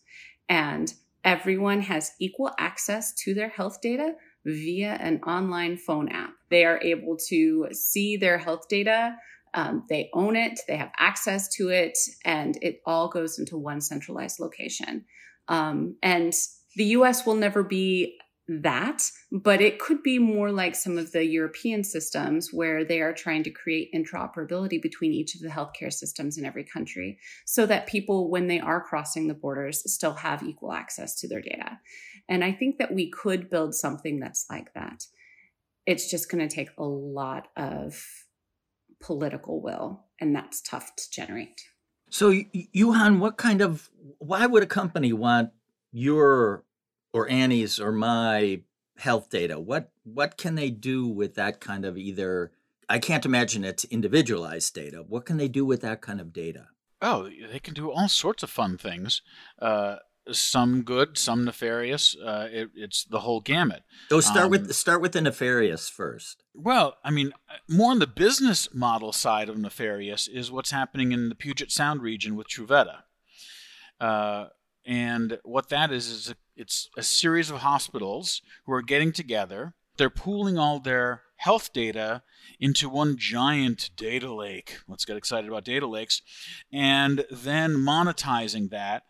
And 0.50 0.92
everyone 1.24 1.82
has 1.82 2.14
equal 2.20 2.50
access 2.58 3.14
to 3.26 3.36
their 3.36 3.50
health 3.50 3.80
data 3.80 4.14
via 4.44 4.94
an 4.94 5.22
online 5.22 5.78
phone 5.78 6.10
app. 6.10 6.34
They 6.50 6.66
are 6.66 6.82
able 6.82 7.16
to 7.30 7.68
see 7.74 8.18
their 8.18 8.40
health 8.40 8.68
data. 8.68 9.18
Um, 9.54 9.86
they 9.90 10.10
own 10.14 10.36
it, 10.36 10.60
they 10.68 10.78
have 10.78 10.92
access 10.98 11.48
to 11.56 11.70
it, 11.70 11.98
and 12.26 12.58
it 12.62 12.82
all 12.86 13.08
goes 13.08 13.38
into 13.40 13.58
one 13.58 13.82
centralized 13.82 14.40
location. 14.40 15.06
Um, 15.48 15.98
and 16.02 16.34
the 16.76 16.86
US 16.86 17.26
will 17.26 17.36
never 17.36 17.64
be 17.64 18.18
that, 18.48 19.10
but 19.32 19.62
it 19.62 19.80
could 19.80 20.04
be 20.04 20.20
more 20.20 20.52
like 20.52 20.76
some 20.76 20.98
of 20.98 21.12
the 21.12 21.26
European 21.26 21.84
systems 21.84 22.52
where 22.52 22.84
they 22.84 23.00
are 23.00 23.14
trying 23.14 23.44
to 23.44 23.50
create 23.50 23.94
interoperability 23.94 24.82
between 24.82 25.14
each 25.14 25.36
of 25.36 25.42
the 25.42 25.48
healthcare 25.48 25.94
systems 25.94 26.38
in 26.38 26.44
every 26.44 26.66
country 26.66 27.20
so 27.46 27.66
that 27.66 27.88
people, 27.88 28.30
when 28.30 28.48
they 28.48 28.60
are 28.60 28.82
crossing 28.82 29.28
the 29.28 29.34
borders, 29.34 29.90
still 29.92 30.16
have 30.16 30.44
equal 30.44 30.74
access 30.74 31.16
to 31.16 31.28
their 31.28 31.42
data. 31.42 31.80
And 32.28 32.44
I 32.44 32.52
think 32.52 32.80
that 32.80 32.94
we 32.94 33.10
could 33.10 33.50
build 33.50 33.76
something 33.76 34.20
that's 34.20 34.46
like 34.50 34.74
that. 34.74 35.06
It's 35.86 36.10
just 36.10 36.30
going 36.30 36.48
to 36.48 36.54
take 36.54 36.70
a 36.78 36.84
lot 36.84 37.48
of 37.56 38.23
political 39.04 39.62
will, 39.62 40.06
and 40.20 40.36
that's 40.36 40.62
tough 40.62 40.96
to 40.96 41.04
generate. 41.12 41.62
So, 42.10 42.32
Juhan, 42.32 43.20
what 43.20 43.38
kind 43.38 43.62
of 43.62 43.90
why 44.20 44.46
would 44.46 44.64
a 44.64 44.68
company 44.68 45.14
want 45.14 45.52
your 45.92 46.64
or 47.12 47.30
Annie's 47.30 47.80
or 47.80 47.92
my 47.92 48.62
health 48.98 49.30
data? 49.30 49.60
What 49.60 49.92
what 50.04 50.38
can 50.38 50.56
they 50.56 50.70
do 50.70 51.08
with 51.08 51.36
that 51.36 51.60
kind 51.60 51.86
of 51.86 51.98
either? 51.98 52.52
I 52.90 53.00
can't 53.00 53.26
imagine 53.26 53.64
it's 53.64 53.86
individualized 53.86 54.74
data. 54.74 55.04
What 55.08 55.26
can 55.26 55.38
they 55.38 55.48
do 55.48 55.66
with 55.66 55.82
that 55.82 56.02
kind 56.02 56.22
of 56.22 56.34
data? 56.34 56.68
Oh, 57.02 57.30
they 57.52 57.60
can 57.60 57.74
do 57.74 57.92
all 57.92 58.08
sorts 58.08 58.44
of 58.44 58.50
fun 58.50 58.78
things. 58.78 59.22
Uh, 59.60 59.98
some 60.32 60.84
good, 60.84 61.18
some 61.18 61.46
nefarious. 61.46 62.16
Uh, 62.16 62.48
it, 62.52 62.70
it's 62.76 63.04
the 63.04 63.22
whole 63.22 63.42
gamut. 63.42 63.84
Go 64.10 64.20
start 64.20 64.46
um, 64.46 64.52
with 64.52 64.74
start 64.74 65.02
with 65.02 65.12
the 65.12 65.22
nefarious 65.22 65.90
first. 65.90 66.44
Well, 66.54 66.98
I 67.04 67.12
mean, 67.12 67.34
more 67.68 67.92
on 67.92 68.00
the 68.00 68.08
business 68.08 68.74
model 68.74 69.12
side 69.12 69.50
of 69.50 69.58
nefarious 69.58 70.28
is 70.28 70.52
what's 70.52 70.72
happening 70.72 71.12
in 71.12 71.30
the 71.30 71.36
Puget 71.36 71.72
Sound 71.72 72.02
region 72.02 72.36
with 72.36 72.48
Truveta. 72.48 73.04
Uh, 74.00 74.48
and 74.86 75.40
what 75.44 75.70
that 75.70 75.92
is 75.92 76.08
is 76.08 76.30
a, 76.30 76.36
it's 76.56 76.90
a 76.98 77.04
series 77.04 77.50
of 77.50 77.58
hospitals 77.58 78.42
who 78.66 78.74
are 78.74 78.82
getting 78.82 79.12
together. 79.12 79.76
They're 79.98 80.10
pooling 80.10 80.58
all 80.58 80.80
their 80.80 81.22
health 81.38 81.74
data 81.74 82.24
into 82.60 82.90
one 82.90 83.18
giant 83.18 83.92
data 83.96 84.34
lake. 84.34 84.78
Let's 84.88 85.06
get 85.06 85.18
excited 85.18 85.48
about 85.48 85.66
data 85.66 85.88
lakes, 85.88 86.22
and 86.72 87.26
then 87.32 87.76
monetizing 87.76 88.70
that 88.72 89.04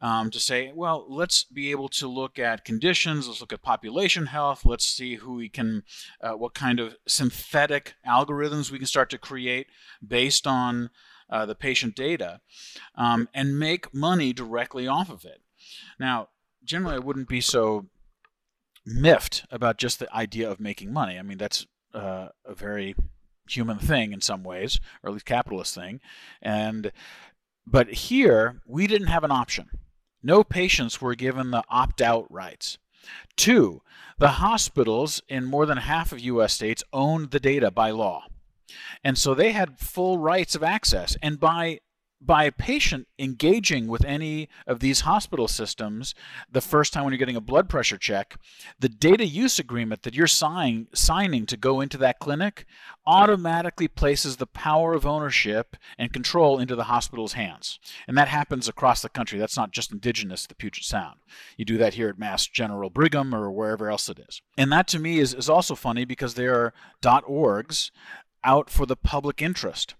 um, 0.00 0.30
to 0.30 0.38
say, 0.38 0.72
well, 0.74 1.04
let's 1.08 1.44
be 1.44 1.70
able 1.70 1.88
to 1.88 2.06
look 2.06 2.38
at 2.38 2.64
conditions, 2.64 3.26
let's 3.26 3.40
look 3.40 3.52
at 3.52 3.62
population 3.62 4.26
health, 4.26 4.64
let's 4.64 4.86
see 4.86 5.16
who 5.16 5.34
we 5.34 5.48
can, 5.48 5.82
uh, 6.20 6.32
what 6.32 6.54
kind 6.54 6.78
of 6.80 6.96
synthetic 7.06 7.94
algorithms 8.06 8.70
we 8.70 8.78
can 8.78 8.86
start 8.86 9.10
to 9.10 9.18
create 9.18 9.66
based 10.06 10.46
on 10.46 10.90
uh, 11.30 11.44
the 11.44 11.54
patient 11.54 11.94
data, 11.94 12.40
um, 12.94 13.28
and 13.34 13.58
make 13.58 13.92
money 13.92 14.32
directly 14.32 14.86
off 14.86 15.10
of 15.10 15.24
it. 15.24 15.42
Now, 15.98 16.28
generally, 16.64 16.96
I 16.96 17.00
wouldn't 17.00 17.28
be 17.28 17.40
so 17.40 17.86
miffed 18.86 19.44
about 19.50 19.76
just 19.76 19.98
the 19.98 20.14
idea 20.14 20.50
of 20.50 20.60
making 20.60 20.92
money. 20.92 21.18
I 21.18 21.22
mean, 21.22 21.38
that's 21.38 21.66
uh, 21.92 22.28
a 22.44 22.54
very 22.54 22.94
human 23.48 23.78
thing 23.78 24.12
in 24.12 24.20
some 24.20 24.42
ways, 24.42 24.78
or 25.02 25.08
at 25.08 25.14
least 25.14 25.26
capitalist 25.26 25.74
thing, 25.74 26.00
and 26.40 26.92
but 27.66 27.88
here 27.88 28.62
we 28.66 28.86
didn't 28.86 29.08
have 29.08 29.24
an 29.24 29.30
option. 29.30 29.68
No 30.22 30.42
patients 30.42 31.00
were 31.00 31.14
given 31.14 31.50
the 31.50 31.64
opt 31.68 32.00
out 32.00 32.30
rights. 32.30 32.78
Two, 33.36 33.82
the 34.18 34.32
hospitals 34.32 35.22
in 35.28 35.44
more 35.44 35.64
than 35.64 35.78
half 35.78 36.12
of 36.12 36.20
U.S. 36.20 36.52
states 36.52 36.82
owned 36.92 37.30
the 37.30 37.40
data 37.40 37.70
by 37.70 37.90
law. 37.90 38.26
And 39.04 39.16
so 39.16 39.34
they 39.34 39.52
had 39.52 39.78
full 39.78 40.18
rights 40.18 40.54
of 40.54 40.62
access. 40.62 41.16
And 41.22 41.38
by 41.38 41.80
by 42.20 42.44
a 42.44 42.52
patient 42.52 43.06
engaging 43.18 43.86
with 43.86 44.04
any 44.04 44.48
of 44.66 44.80
these 44.80 45.00
hospital 45.00 45.46
systems 45.46 46.14
the 46.50 46.60
first 46.60 46.92
time 46.92 47.04
when 47.04 47.12
you're 47.12 47.18
getting 47.18 47.36
a 47.36 47.40
blood 47.40 47.68
pressure 47.68 47.96
check, 47.96 48.36
the 48.78 48.88
data 48.88 49.24
use 49.24 49.58
agreement 49.58 50.02
that 50.02 50.14
you're 50.14 50.26
sign, 50.26 50.88
signing 50.92 51.46
to 51.46 51.56
go 51.56 51.80
into 51.80 51.96
that 51.98 52.18
clinic 52.18 52.66
automatically 53.06 53.88
places 53.88 54.36
the 54.36 54.46
power 54.46 54.94
of 54.94 55.06
ownership 55.06 55.76
and 55.96 56.12
control 56.12 56.58
into 56.58 56.74
the 56.74 56.84
hospital's 56.84 57.34
hands. 57.34 57.78
And 58.06 58.18
that 58.18 58.28
happens 58.28 58.68
across 58.68 59.00
the 59.00 59.08
country. 59.08 59.38
That's 59.38 59.56
not 59.56 59.72
just 59.72 59.92
indigenous 59.92 60.42
to 60.42 60.48
the 60.48 60.54
Puget 60.54 60.84
Sound. 60.84 61.20
You 61.56 61.64
do 61.64 61.78
that 61.78 61.94
here 61.94 62.08
at 62.08 62.18
Mass 62.18 62.46
General 62.46 62.90
Brigham 62.90 63.34
or 63.34 63.50
wherever 63.50 63.90
else 63.90 64.08
it 64.08 64.18
is. 64.28 64.42
And 64.56 64.72
that 64.72 64.88
to 64.88 64.98
me 64.98 65.18
is, 65.18 65.34
is 65.34 65.48
also 65.48 65.74
funny 65.74 66.04
because 66.04 66.34
there 66.34 66.54
are 66.54 66.74
.orgs 67.02 67.90
out 68.44 68.70
for 68.70 68.86
the 68.86 68.96
public 68.96 69.40
interest. 69.40 69.94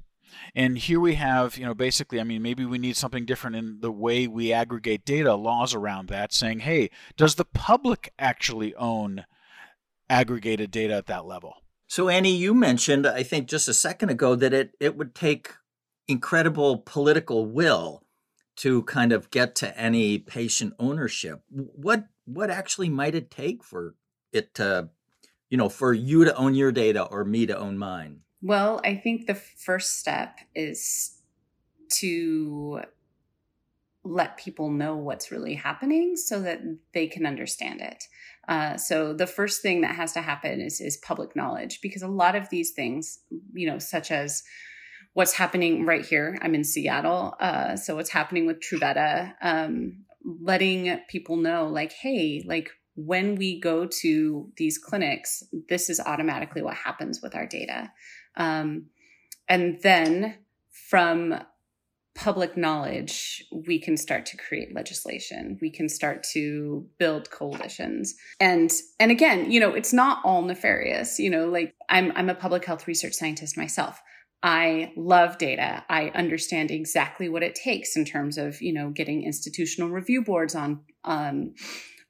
And 0.55 0.79
here 0.79 1.01
we 1.01 1.14
have, 1.14 1.57
you 1.57 1.64
know, 1.64 1.75
basically, 1.75 2.21
I 2.21 2.25
mean, 2.25 2.43
maybe 2.43 2.64
we 2.64 2.79
need 2.79 2.97
something 2.97 3.25
different 3.25 3.57
in 3.57 3.81
the 3.81 3.93
way 3.93 4.27
we 4.27 4.53
aggregate 4.53 5.05
data, 5.05 5.35
laws 5.35 5.75
around 5.75 6.09
that, 6.09 6.33
saying, 6.33 6.61
hey, 6.61 6.91
does 7.17 7.35
the 7.35 7.45
public 7.45 8.12
actually 8.19 8.75
own 8.75 9.25
aggregated 10.09 10.71
data 10.71 10.95
at 10.95 11.07
that 11.07 11.27
level? 11.27 11.55
So, 11.87 12.09
Annie, 12.09 12.37
you 12.37 12.55
mentioned, 12.55 13.07
I 13.07 13.23
think 13.23 13.49
just 13.49 13.69
a 13.69 13.75
second 13.75 14.11
ago, 14.11 14.35
that 14.35 14.53
it, 14.53 14.73
it 14.79 14.97
would 14.97 15.14
take 15.14 15.55
incredible 16.07 16.79
political 16.79 17.47
will 17.47 18.03
to 18.57 18.83
kind 18.85 19.12
of 19.12 19.31
get 19.31 19.55
to 19.55 19.79
any 19.79 20.19
patient 20.19 20.75
ownership. 20.79 21.43
What 21.51 22.09
what 22.25 22.51
actually 22.51 22.88
might 22.88 23.14
it 23.14 23.31
take 23.31 23.64
for 23.64 23.95
it 24.33 24.53
to, 24.55 24.91
you 25.49 25.57
know, 25.57 25.69
for 25.69 25.95
you 25.95 26.25
to 26.25 26.35
own 26.37 26.55
your 26.55 26.73
data 26.73 27.05
or 27.05 27.25
me 27.25 27.47
to 27.47 27.57
own 27.57 27.79
mine? 27.79 28.21
Well, 28.42 28.81
I 28.85 28.94
think 28.94 29.27
the 29.27 29.35
first 29.35 29.98
step 29.98 30.38
is 30.55 31.18
to 31.98 32.83
let 34.05 34.38
people 34.38 34.70
know 34.70 34.96
what's 34.96 35.31
really 35.31 35.55
happening 35.55 36.16
so 36.16 36.40
that 36.40 36.61
they 36.94 37.07
can 37.07 37.27
understand 37.27 37.81
it. 37.81 38.05
Uh, 38.46 38.77
so 38.77 39.12
the 39.12 39.27
first 39.27 39.61
thing 39.61 39.83
that 39.83 39.94
has 39.94 40.12
to 40.12 40.22
happen 40.22 40.61
is 40.61 40.81
is 40.81 40.96
public 40.96 41.37
knowledge 41.37 41.81
because 41.83 42.03
a 42.03 42.09
lot 42.09 42.35
of 42.35 42.48
these 42.48 42.70
things, 42.70 43.18
you 43.53 43.66
know, 43.66 43.79
such 43.79 44.11
as 44.11 44.42
what's 45.12 45.35
happening 45.35 45.85
right 45.85 46.05
here. 46.05 46.38
I'm 46.40 46.55
in 46.55 46.64
Seattle, 46.64 47.35
uh, 47.40 47.77
so 47.77 47.96
what's 47.96 48.11
happening 48.11 48.46
with 48.46 48.61
Truveta, 48.61 49.35
um, 49.42 50.05
letting 50.40 50.98
people 51.09 51.37
know, 51.37 51.66
like, 51.66 51.92
hey, 51.92 52.42
like 52.46 52.70
when 52.94 53.35
we 53.35 53.61
go 53.61 53.87
to 53.87 54.51
these 54.57 54.79
clinics, 54.79 55.42
this 55.68 55.90
is 55.90 56.01
automatically 56.01 56.62
what 56.62 56.74
happens 56.74 57.20
with 57.22 57.35
our 57.35 57.46
data. 57.46 57.92
Um, 58.38 58.87
and 59.48 59.79
then 59.83 60.37
from 60.88 61.35
public 62.14 62.57
knowledge, 62.57 63.44
we 63.66 63.79
can 63.79 63.96
start 63.96 64.27
to 64.27 64.37
create 64.37 64.74
legislation. 64.74 65.57
We 65.61 65.70
can 65.70 65.88
start 65.88 66.24
to 66.33 66.87
build 66.98 67.31
coalitions. 67.31 68.14
And 68.40 68.70
and 68.98 69.12
again, 69.12 69.53
you 69.53 69.61
know, 69.61 69.74
it's 69.74 69.92
not 69.92 70.18
all 70.24 70.42
nefarious. 70.42 71.18
You 71.18 71.31
know, 71.31 71.46
like 71.46 71.74
I'm 71.88 72.12
I'm 72.16 72.29
a 72.29 72.35
public 72.35 72.64
health 72.64 72.88
research 72.88 73.14
scientist 73.14 73.57
myself. 73.57 74.01
I 74.42 74.92
love 74.96 75.38
data. 75.38 75.85
I 75.88 76.11
understand 76.11 76.70
exactly 76.70 77.29
what 77.29 77.42
it 77.42 77.57
takes 77.57 77.96
in 77.96 78.05
terms 78.05 78.38
of, 78.38 78.62
you 78.62 78.72
know, 78.72 78.90
getting 78.90 79.24
institutional 79.24 79.90
review 79.90 80.22
boards 80.22 80.55
on 80.55 80.81
um, 81.05 81.55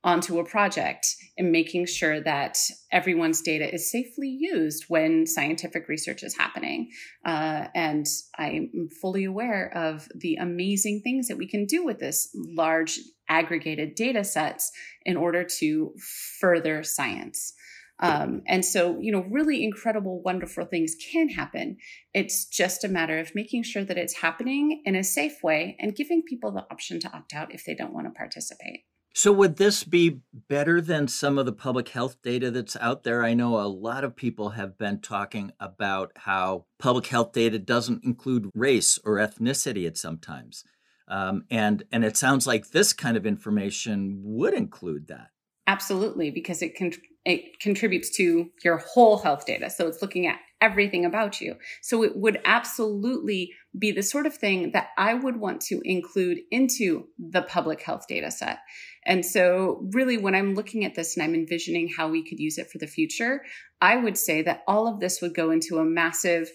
onto 0.05 0.39
a 0.39 0.45
project 0.45 1.07
and 1.37 1.51
making 1.51 1.87
sure 1.87 2.21
that 2.21 2.57
everyone's 2.93 3.43
data 3.43 3.73
is 3.73 3.91
safely 3.91 4.29
used 4.29 4.85
when 4.89 5.27
scientific 5.27 5.89
research 5.89 6.23
is 6.23 6.37
happening. 6.37 6.91
Uh, 7.25 7.67
and 7.75 8.07
I'm 8.39 8.89
fully 9.01 9.25
aware 9.25 9.77
of 9.77 10.09
the 10.15 10.37
amazing 10.37 11.01
things 11.03 11.27
that 11.29 11.37
we 11.37 11.49
can 11.49 11.67
do 11.67 11.85
with 11.85 11.99
this 11.99 12.29
large 12.35 13.01
aggregated 13.29 13.97
data 13.97 14.23
sets 14.23 14.71
in 15.05 15.17
order 15.17 15.45
to 15.59 15.95
further 16.41 16.85
science. 16.85 17.55
Um, 18.01 18.43
and 18.47 18.65
so, 18.65 19.01
you 19.01 19.11
know, 19.11 19.27
really 19.29 19.65
incredible, 19.65 20.23
wonderful 20.23 20.65
things 20.67 20.95
can 21.13 21.29
happen. 21.29 21.79
It's 22.15 22.45
just 22.45 22.85
a 22.85 22.89
matter 22.89 23.19
of 23.19 23.35
making 23.35 23.65
sure 23.65 23.85
that 23.85 23.99
it's 23.99 24.15
happening 24.15 24.83
in 24.85 24.95
a 24.95 25.03
safe 25.03 25.43
way 25.43 25.77
and 25.81 25.97
giving 25.97 26.23
people 26.23 26.53
the 26.53 26.67
option 26.71 27.01
to 27.01 27.13
opt 27.13 27.35
out 27.35 27.53
if 27.53 27.65
they 27.65 27.75
don't 27.75 27.93
want 27.93 28.07
to 28.07 28.13
participate. 28.13 28.85
So, 29.19 29.33
would 29.33 29.57
this 29.57 29.83
be 29.83 30.21
better 30.33 30.81
than 30.81 31.09
some 31.09 31.39
of 31.39 31.47
the 31.47 31.53
public 31.53 31.89
health 31.89 32.23
data 32.23 32.53
that's 32.53 32.77
out 32.77 33.03
there? 33.03 33.25
I 33.25 33.35
know 33.35 33.59
a 33.59 33.67
lot 33.67 34.05
of 34.05 34.15
people 34.15 34.51
have 34.51 34.79
been 34.79 35.01
talking 35.01 35.51
about 35.59 36.13
how 36.15 36.67
public 36.79 37.09
health 37.09 37.33
data 37.33 37.59
doesn't 37.59 38.05
include 38.05 38.49
race 38.55 38.97
or 39.05 39.17
ethnicity 39.17 39.89
at 39.89 39.97
sometimes. 39.97 40.63
Um, 41.09 41.47
and 41.51 41.83
and 41.91 42.05
it 42.05 42.17
sounds 42.17 42.47
like 42.47 42.69
this 42.69 42.93
kind 42.93 43.17
of 43.17 43.27
information 43.27 44.21
would 44.23 44.55
include 44.55 45.09
that. 45.09 45.31
Absolutely, 45.67 46.31
because 46.31 46.63
it 46.63 46.77
can 46.77 46.93
it 47.25 47.59
contributes 47.59 48.17
to 48.19 48.53
your 48.63 48.77
whole 48.77 49.19
health 49.19 49.47
data. 49.47 49.69
So 49.69 49.89
it's 49.89 50.01
looking 50.01 50.29
at 50.29 50.39
everything 50.61 51.05
about 51.05 51.41
you. 51.41 51.57
So 51.83 52.03
it 52.03 52.17
would 52.17 52.41
absolutely 52.45 53.53
be 53.79 53.93
the 53.93 54.03
sort 54.03 54.27
of 54.27 54.35
thing 54.35 54.73
that 54.73 54.89
I 54.97 55.15
would 55.15 55.37
want 55.37 55.61
to 55.63 55.81
include 55.85 56.39
into 56.51 57.09
the 57.19 57.43
public 57.43 57.83
health 57.83 58.07
data 58.09 58.31
set. 58.31 58.59
And 59.07 59.25
so 59.25 59.87
really 59.93 60.19
when 60.19 60.35
I'm 60.35 60.55
looking 60.55 60.85
at 60.85 60.95
this 60.95 61.17
and 61.17 61.23
I'm 61.23 61.35
envisioning 61.35 61.89
how 61.89 62.09
we 62.09 62.25
could 62.29 62.41
use 62.41 62.59
it 62.59 62.71
for 62.71 62.79
the 62.79 62.87
future, 62.87 63.43
I 63.81 63.97
would 63.97 64.19
say 64.19 64.43
that 64.43 64.63
all 64.67 64.89
of 64.89 65.01
this 65.01 65.23
would 65.23 65.35
go 65.35 65.51
into 65.51 65.79
a 65.79 65.85
massive 65.85 66.51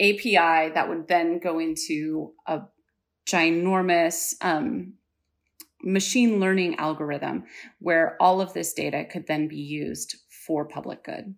API 0.00 0.70
that 0.74 0.88
would 0.88 1.08
then 1.08 1.40
go 1.40 1.58
into 1.58 2.32
a 2.46 2.60
ginormous 3.28 4.34
um, 4.40 4.94
machine 5.82 6.40
learning 6.40 6.76
algorithm 6.76 7.44
where 7.80 8.16
all 8.20 8.40
of 8.40 8.52
this 8.52 8.72
data 8.72 9.04
could 9.04 9.26
then 9.26 9.48
be 9.48 9.56
used 9.56 10.16
for 10.46 10.64
public 10.64 11.04
good. 11.04 11.34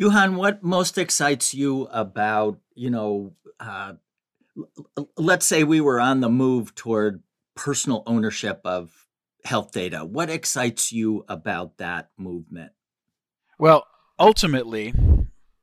Juhan, 0.00 0.36
what 0.36 0.62
most 0.62 0.96
excites 0.96 1.52
you 1.52 1.82
about, 1.92 2.58
you 2.74 2.88
know, 2.88 3.34
uh, 3.58 3.94
let's 5.18 5.44
say 5.44 5.62
we 5.62 5.80
were 5.82 6.00
on 6.00 6.20
the 6.20 6.30
move 6.30 6.74
toward 6.74 7.22
personal 7.54 8.02
ownership 8.06 8.62
of 8.64 9.06
health 9.44 9.72
data. 9.72 10.04
What 10.04 10.30
excites 10.30 10.90
you 10.90 11.26
about 11.28 11.76
that 11.78 12.10
movement? 12.16 12.72
Well, 13.58 13.86
ultimately, 14.18 14.94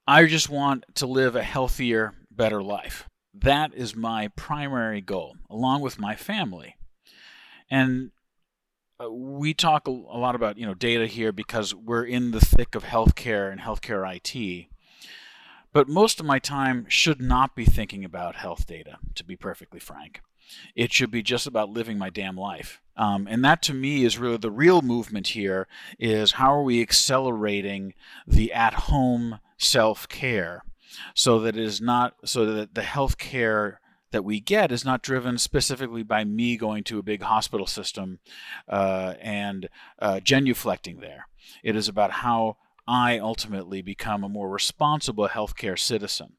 I 0.07 0.25
just 0.25 0.49
want 0.49 0.85
to 0.95 1.07
live 1.07 1.35
a 1.35 1.41
healthier, 1.41 2.13
better 2.29 2.61
life. 2.61 3.09
That 3.33 3.73
is 3.73 3.95
my 3.95 4.29
primary 4.35 5.01
goal, 5.01 5.35
along 5.49 5.81
with 5.81 5.99
my 5.99 6.15
family. 6.15 6.75
And 7.71 8.11
uh, 9.03 9.11
we 9.11 9.53
talk 9.53 9.87
a 9.87 9.91
lot 9.91 10.35
about 10.35 10.57
you 10.57 10.65
know 10.65 10.73
data 10.73 11.07
here 11.07 11.31
because 11.31 11.73
we're 11.73 12.05
in 12.05 12.31
the 12.31 12.39
thick 12.41 12.75
of 12.75 12.83
healthcare 12.83 13.51
and 13.51 13.61
healthcare 13.61 14.05
IT. 14.15 14.67
But 15.73 15.87
most 15.87 16.19
of 16.19 16.25
my 16.25 16.39
time 16.39 16.85
should 16.89 17.21
not 17.21 17.55
be 17.55 17.65
thinking 17.65 18.03
about 18.03 18.35
health 18.35 18.65
data, 18.65 18.97
to 19.15 19.23
be 19.23 19.35
perfectly 19.35 19.79
frank. 19.79 20.21
It 20.75 20.93
should 20.93 21.11
be 21.11 21.21
just 21.21 21.45
about 21.45 21.69
living 21.69 21.97
my 21.97 22.09
damn 22.09 22.37
life. 22.37 22.81
Um, 22.95 23.27
and 23.29 23.43
that 23.43 23.61
to 23.63 23.73
me 23.73 24.05
is 24.05 24.17
really 24.17 24.37
the 24.37 24.49
real 24.49 24.81
movement 24.81 25.27
here 25.27 25.67
is 25.99 26.33
how 26.33 26.53
are 26.53 26.63
we 26.63 26.81
accelerating 26.81 27.93
the 28.25 28.51
at 28.53 28.73
home 28.73 29.39
self 29.57 30.07
care 30.07 30.63
so 31.13 31.39
that 31.41 31.57
it 31.57 31.63
is 31.63 31.81
not 31.81 32.15
so 32.25 32.45
that 32.45 32.73
the 32.73 32.81
health 32.81 33.17
care 33.17 33.79
that 34.11 34.23
we 34.23 34.39
get 34.39 34.71
is 34.71 34.85
not 34.85 35.03
driven 35.03 35.37
specifically 35.37 36.03
by 36.03 36.23
me 36.23 36.57
going 36.57 36.83
to 36.85 36.99
a 36.99 37.03
big 37.03 37.21
hospital 37.21 37.67
system 37.67 38.19
uh, 38.67 39.15
and 39.21 39.69
uh, 39.99 40.19
genuflecting 40.23 40.99
there. 40.99 41.27
It 41.63 41.75
is 41.75 41.87
about 41.87 42.11
how 42.11 42.57
I 42.87 43.19
ultimately 43.19 43.81
become 43.81 44.23
a 44.23 44.29
more 44.29 44.49
responsible 44.49 45.27
healthcare 45.29 45.77
citizen. 45.77 46.33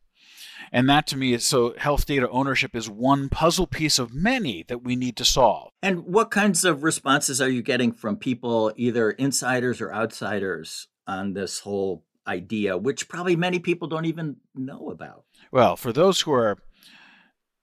And 0.72 0.88
that 0.88 1.06
to 1.08 1.16
me 1.16 1.32
is 1.32 1.44
so 1.44 1.74
health 1.78 2.06
data 2.06 2.28
ownership 2.30 2.74
is 2.74 2.90
one 2.90 3.28
puzzle 3.28 3.66
piece 3.66 3.98
of 3.98 4.12
many 4.12 4.64
that 4.68 4.82
we 4.82 4.96
need 4.96 5.16
to 5.16 5.24
solve. 5.24 5.70
And 5.82 6.04
what 6.04 6.30
kinds 6.30 6.64
of 6.64 6.82
responses 6.82 7.40
are 7.40 7.48
you 7.48 7.62
getting 7.62 7.92
from 7.92 8.16
people, 8.16 8.72
either 8.76 9.10
insiders 9.10 9.80
or 9.80 9.92
outsiders, 9.92 10.88
on 11.06 11.32
this 11.32 11.60
whole 11.60 12.04
idea, 12.26 12.76
which 12.76 13.08
probably 13.08 13.34
many 13.34 13.58
people 13.58 13.88
don't 13.88 14.04
even 14.04 14.36
know 14.54 14.90
about? 14.90 15.24
Well, 15.50 15.76
for 15.76 15.92
those 15.92 16.20
who 16.20 16.32
are 16.32 16.58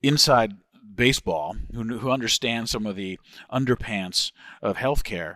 inside 0.07 0.53
baseball 0.95 1.55
who, 1.73 1.97
who 1.97 2.11
understand 2.11 2.69
some 2.69 2.85
of 2.85 2.95
the 2.95 3.19
underpants 3.51 4.31
of 4.61 4.77
healthcare, 4.77 5.35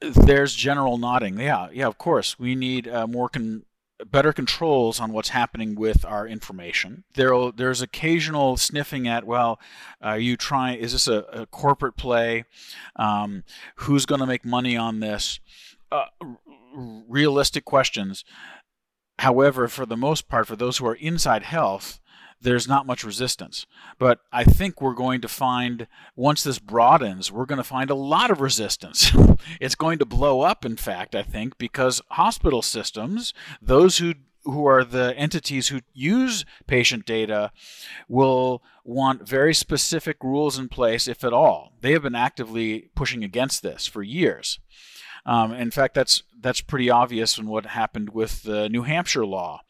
there's 0.00 0.54
general 0.54 0.98
nodding. 0.98 1.38
Yeah, 1.38 1.68
yeah, 1.72 1.86
of 1.86 1.98
course. 1.98 2.38
We 2.38 2.54
need 2.54 2.88
uh, 2.88 3.06
more 3.06 3.28
con- 3.28 3.64
better 4.10 4.32
controls 4.32 4.98
on 4.98 5.12
what's 5.12 5.28
happening 5.28 5.74
with 5.74 6.04
our 6.04 6.26
information. 6.26 7.04
There, 7.14 7.52
there's 7.52 7.82
occasional 7.82 8.56
sniffing 8.56 9.06
at, 9.06 9.24
well, 9.24 9.60
are 10.00 10.18
you 10.18 10.36
trying? 10.36 10.78
Is 10.78 10.92
this 10.92 11.06
a, 11.06 11.18
a 11.32 11.46
corporate 11.46 11.96
play? 11.96 12.44
Um, 12.96 13.44
who's 13.76 14.06
going 14.06 14.20
to 14.20 14.26
make 14.26 14.44
money 14.44 14.76
on 14.76 15.00
this? 15.00 15.38
Uh, 15.92 16.06
realistic 16.74 17.64
questions. 17.64 18.24
However, 19.18 19.68
for 19.68 19.84
the 19.84 19.98
most 19.98 20.28
part, 20.28 20.46
for 20.46 20.56
those 20.56 20.78
who 20.78 20.86
are 20.86 20.94
inside 20.94 21.42
health, 21.42 22.00
there's 22.40 22.68
not 22.68 22.86
much 22.86 23.04
resistance. 23.04 23.66
But 23.98 24.20
I 24.32 24.44
think 24.44 24.80
we're 24.80 24.94
going 24.94 25.20
to 25.20 25.28
find, 25.28 25.86
once 26.16 26.42
this 26.42 26.58
broadens, 26.58 27.30
we're 27.30 27.46
going 27.46 27.58
to 27.58 27.64
find 27.64 27.90
a 27.90 27.94
lot 27.94 28.30
of 28.30 28.40
resistance. 28.40 29.12
it's 29.60 29.74
going 29.74 29.98
to 29.98 30.06
blow 30.06 30.40
up, 30.40 30.64
in 30.64 30.76
fact, 30.76 31.14
I 31.14 31.22
think, 31.22 31.58
because 31.58 32.00
hospital 32.10 32.62
systems, 32.62 33.34
those 33.60 33.98
who 33.98 34.14
who 34.44 34.66
are 34.66 34.84
the 34.84 35.14
entities 35.18 35.68
who 35.68 35.80
use 35.92 36.46
patient 36.66 37.04
data 37.04 37.52
will 38.08 38.62
want 38.84 39.28
very 39.28 39.52
specific 39.52 40.16
rules 40.22 40.58
in 40.58 40.68
place, 40.68 41.06
if 41.06 41.22
at 41.22 41.32
all. 41.34 41.74
They 41.82 41.92
have 41.92 42.02
been 42.02 42.14
actively 42.14 42.90
pushing 42.94 43.22
against 43.22 43.62
this 43.62 43.86
for 43.86 44.02
years. 44.02 44.58
Um, 45.26 45.52
in 45.52 45.70
fact, 45.70 45.94
that's 45.94 46.22
that's 46.40 46.60
pretty 46.60 46.88
obvious 46.88 47.36
in 47.38 47.46
what 47.46 47.66
happened 47.66 48.10
with 48.10 48.42
the 48.42 48.68
New 48.68 48.82
Hampshire 48.82 49.26
law, 49.26 49.60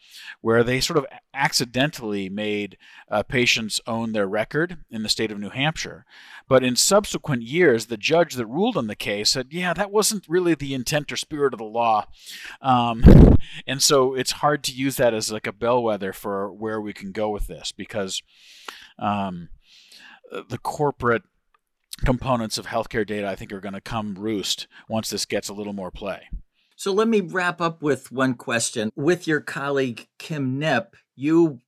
where 0.40 0.62
they 0.62 0.80
sort 0.80 0.96
of 0.98 1.06
accidentally 1.34 2.28
made 2.28 2.76
uh, 3.10 3.22
patients 3.22 3.80
own 3.86 4.12
their 4.12 4.28
record 4.28 4.78
in 4.90 5.02
the 5.02 5.08
state 5.08 5.32
of 5.32 5.38
New 5.38 5.50
Hampshire. 5.50 6.04
But 6.48 6.62
in 6.62 6.76
subsequent 6.76 7.42
years, 7.42 7.86
the 7.86 7.96
judge 7.96 8.34
that 8.34 8.46
ruled 8.46 8.76
on 8.76 8.86
the 8.86 8.96
case 8.96 9.30
said, 9.30 9.48
"Yeah, 9.50 9.74
that 9.74 9.90
wasn't 9.90 10.28
really 10.28 10.54
the 10.54 10.74
intent 10.74 11.10
or 11.12 11.16
spirit 11.16 11.54
of 11.54 11.58
the 11.58 11.64
law," 11.64 12.06
um, 12.62 13.04
and 13.66 13.82
so 13.82 14.14
it's 14.14 14.32
hard 14.32 14.62
to 14.64 14.72
use 14.72 14.96
that 14.96 15.14
as 15.14 15.32
like 15.32 15.46
a 15.46 15.52
bellwether 15.52 16.12
for 16.12 16.52
where 16.52 16.80
we 16.80 16.92
can 16.92 17.12
go 17.12 17.30
with 17.30 17.46
this 17.46 17.72
because. 17.72 18.22
Um, 18.98 19.48
the 20.48 20.58
corporate 20.58 21.24
components 22.04 22.58
of 22.58 22.66
healthcare 22.66 23.06
data 23.06 23.28
I 23.28 23.34
think 23.34 23.52
are 23.52 23.60
going 23.60 23.74
to 23.74 23.80
come 23.80 24.14
roost 24.14 24.66
once 24.88 25.10
this 25.10 25.24
gets 25.24 25.48
a 25.48 25.54
little 25.54 25.72
more 25.72 25.90
play. 25.90 26.28
So 26.76 26.92
let 26.92 27.08
me 27.08 27.20
wrap 27.20 27.60
up 27.60 27.82
with 27.82 28.10
one 28.10 28.34
question. 28.34 28.90
With 28.96 29.26
your 29.26 29.40
colleague 29.40 30.08
Kim 30.18 30.58
Knipp, 30.58 30.94
you 31.14 31.60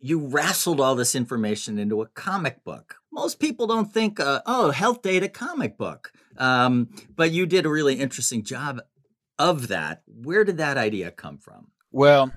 you 0.00 0.18
wrestled 0.18 0.80
all 0.80 0.94
this 0.94 1.14
information 1.14 1.78
into 1.78 2.02
a 2.02 2.06
comic 2.08 2.62
book. 2.62 2.96
Most 3.10 3.40
people 3.40 3.66
don't 3.66 3.90
think, 3.90 4.20
uh, 4.20 4.42
oh, 4.44 4.70
health 4.70 5.00
data 5.00 5.28
comic 5.28 5.78
book, 5.78 6.12
um, 6.36 6.90
but 7.16 7.32
you 7.32 7.46
did 7.46 7.64
a 7.64 7.70
really 7.70 7.94
interesting 7.94 8.44
job 8.44 8.82
of 9.38 9.68
that. 9.68 10.02
Where 10.06 10.44
did 10.44 10.58
that 10.58 10.76
idea 10.76 11.10
come 11.10 11.38
from? 11.38 11.68
Well, 11.90 12.32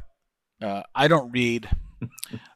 uh, 0.62 0.84
I 0.95 1.08
don't 1.08 1.32
read. 1.32 1.69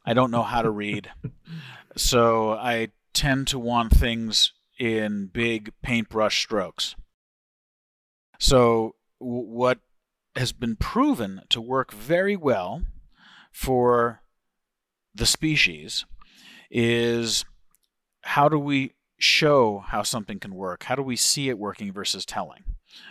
I 0.06 0.14
don't 0.14 0.30
know 0.30 0.42
how 0.42 0.62
to 0.62 0.70
read, 0.70 1.10
so 1.96 2.52
I 2.52 2.88
tend 3.12 3.48
to 3.48 3.58
want 3.58 3.92
things 3.92 4.52
in 4.82 5.26
big 5.32 5.72
paintbrush 5.80 6.42
strokes. 6.42 6.96
So, 8.40 8.96
w- 9.20 9.46
what 9.46 9.78
has 10.34 10.50
been 10.50 10.74
proven 10.74 11.42
to 11.50 11.60
work 11.60 11.92
very 11.92 12.34
well 12.34 12.82
for 13.52 14.22
the 15.14 15.24
species 15.24 16.04
is 16.68 17.44
how 18.22 18.48
do 18.48 18.58
we 18.58 18.94
show 19.20 19.84
how 19.86 20.02
something 20.02 20.40
can 20.40 20.56
work? 20.56 20.82
How 20.82 20.96
do 20.96 21.02
we 21.02 21.14
see 21.14 21.48
it 21.48 21.60
working 21.60 21.92
versus 21.92 22.26
telling? 22.26 22.64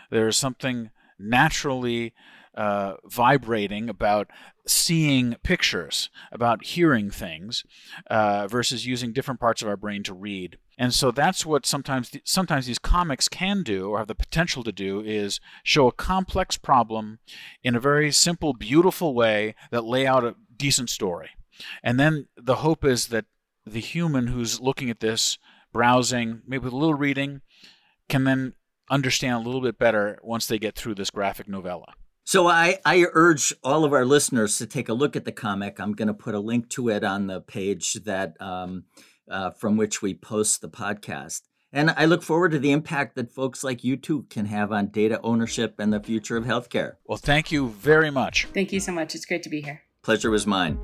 There's 0.09 0.35
something 0.35 0.89
naturally 1.17 2.13
uh, 2.55 2.95
vibrating 3.05 3.89
about 3.89 4.29
seeing 4.67 5.35
pictures, 5.43 6.09
about 6.31 6.65
hearing 6.65 7.09
things, 7.09 7.63
uh, 8.09 8.47
versus 8.47 8.85
using 8.85 9.13
different 9.13 9.39
parts 9.39 9.61
of 9.61 9.67
our 9.67 9.77
brain 9.77 10.03
to 10.03 10.13
read. 10.13 10.57
And 10.77 10.93
so 10.93 11.11
that's 11.11 11.45
what 11.45 11.65
sometimes 11.65 12.11
sometimes 12.23 12.65
these 12.65 12.79
comics 12.79 13.27
can 13.29 13.63
do, 13.63 13.89
or 13.89 13.99
have 13.99 14.07
the 14.07 14.15
potential 14.15 14.63
to 14.63 14.71
do, 14.71 15.01
is 15.01 15.39
show 15.63 15.87
a 15.87 15.91
complex 15.93 16.57
problem 16.57 17.19
in 17.63 17.75
a 17.75 17.79
very 17.79 18.11
simple, 18.11 18.53
beautiful 18.53 19.13
way 19.13 19.55
that 19.71 19.85
lay 19.85 20.05
out 20.07 20.23
a 20.23 20.35
decent 20.55 20.89
story. 20.89 21.29
And 21.83 21.99
then 21.99 22.27
the 22.35 22.55
hope 22.55 22.83
is 22.83 23.07
that 23.07 23.25
the 23.65 23.79
human 23.79 24.27
who's 24.27 24.59
looking 24.59 24.89
at 24.89 24.99
this, 24.99 25.37
browsing, 25.71 26.41
maybe 26.47 26.65
with 26.65 26.73
a 26.73 26.77
little 26.77 26.95
reading, 26.95 27.41
can 28.09 28.23
then 28.23 28.53
understand 28.89 29.35
a 29.35 29.45
little 29.47 29.61
bit 29.61 29.77
better 29.77 30.19
once 30.21 30.47
they 30.47 30.59
get 30.59 30.75
through 30.75 30.95
this 30.95 31.09
graphic 31.09 31.47
novella. 31.47 31.93
So 32.23 32.47
I, 32.47 32.79
I 32.85 33.05
urge 33.13 33.53
all 33.63 33.83
of 33.83 33.93
our 33.93 34.05
listeners 34.05 34.57
to 34.59 34.65
take 34.65 34.89
a 34.89 34.93
look 34.93 35.15
at 35.15 35.25
the 35.25 35.31
comic. 35.31 35.79
I'm 35.79 35.93
going 35.93 36.07
to 36.07 36.13
put 36.13 36.35
a 36.35 36.39
link 36.39 36.69
to 36.69 36.89
it 36.89 37.03
on 37.03 37.27
the 37.27 37.41
page 37.41 37.93
that 38.05 38.39
um, 38.39 38.85
uh, 39.29 39.49
from 39.51 39.75
which 39.75 40.01
we 40.01 40.13
post 40.13 40.61
the 40.61 40.69
podcast. 40.69 41.41
And 41.73 41.91
I 41.91 42.05
look 42.05 42.21
forward 42.21 42.51
to 42.51 42.59
the 42.59 42.71
impact 42.71 43.15
that 43.15 43.31
folks 43.31 43.63
like 43.63 43.83
you 43.83 43.95
two 43.95 44.23
can 44.29 44.45
have 44.45 44.71
on 44.71 44.87
data 44.87 45.19
ownership 45.23 45.75
and 45.79 45.91
the 45.91 45.99
future 46.01 46.37
of 46.37 46.43
healthcare. 46.45 46.95
Well, 47.05 47.17
thank 47.17 47.51
you 47.51 47.69
very 47.69 48.11
much. 48.11 48.47
Thank 48.53 48.71
you 48.71 48.79
so 48.79 48.91
much. 48.91 49.15
It's 49.15 49.25
great 49.25 49.43
to 49.43 49.49
be 49.49 49.61
here. 49.61 49.81
Pleasure 50.03 50.29
was 50.29 50.45
mine. 50.45 50.79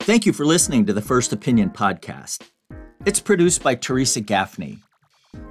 Thank 0.00 0.24
you 0.24 0.32
for 0.32 0.46
listening 0.46 0.86
to 0.86 0.94
the 0.94 1.02
First 1.02 1.34
Opinion 1.34 1.68
podcast. 1.68 2.48
It's 3.08 3.20
produced 3.20 3.62
by 3.62 3.74
Teresa 3.74 4.20
Gaffney. 4.20 4.80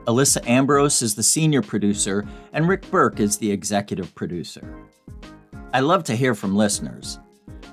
Alyssa 0.06 0.48
Ambrose 0.48 1.02
is 1.02 1.16
the 1.16 1.24
senior 1.24 1.64
producer, 1.64 2.24
and 2.54 2.68
Rick 2.68 2.92
Berke 2.92 3.20
is 3.20 3.40
the 3.40 3.52
executive 3.52 4.14
producer. 4.14 4.86
I 5.74 5.80
love 5.80 6.04
to 6.04 6.16
hear 6.16 6.36
from 6.36 6.56
listeners. 6.56 7.18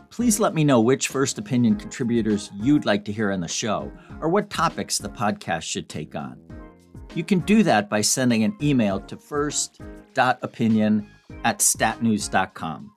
Please 0.08 0.40
let 0.40 0.54
me 0.54 0.64
know 0.64 0.80
which 0.80 1.08
First 1.08 1.36
Opinion 1.36 1.76
contributors 1.76 2.50
you'd 2.54 2.86
like 2.86 3.04
to 3.04 3.12
hear 3.12 3.30
on 3.30 3.40
the 3.42 3.46
show, 3.46 3.92
or 4.22 4.30
what 4.30 4.48
topics 4.48 4.96
the 4.96 5.10
podcast 5.10 5.64
should 5.64 5.90
take 5.90 6.16
on. 6.16 6.40
You 7.14 7.22
can 7.22 7.40
do 7.40 7.62
that 7.64 7.90
by 7.90 8.00
sending 8.00 8.42
an 8.42 8.56
email 8.62 9.00
to 9.00 9.18
first.opinion 9.18 11.06
at 11.44 11.58
statnews.com. 11.58 12.90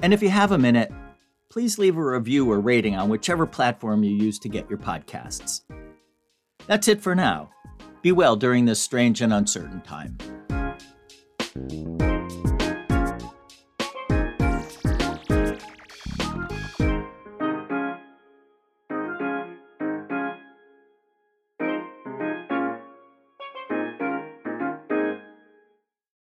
And 0.00 0.14
if 0.14 0.22
you 0.22 0.28
have 0.28 0.52
a 0.52 0.58
minute, 0.58 0.92
please 1.50 1.76
leave 1.76 1.96
a 1.96 2.04
review 2.04 2.48
or 2.48 2.60
rating 2.60 2.94
on 2.94 3.08
whichever 3.08 3.46
platform 3.46 4.04
you 4.04 4.14
use 4.14 4.38
to 4.38 4.48
get 4.48 4.70
your 4.70 4.78
podcasts. 4.78 5.62
That's 6.66 6.88
it 6.88 7.00
for 7.00 7.14
now. 7.14 7.50
Be 8.02 8.12
well 8.12 8.36
during 8.36 8.64
this 8.64 8.80
strange 8.80 9.20
and 9.20 9.32
uncertain 9.32 9.80
time. 9.82 10.18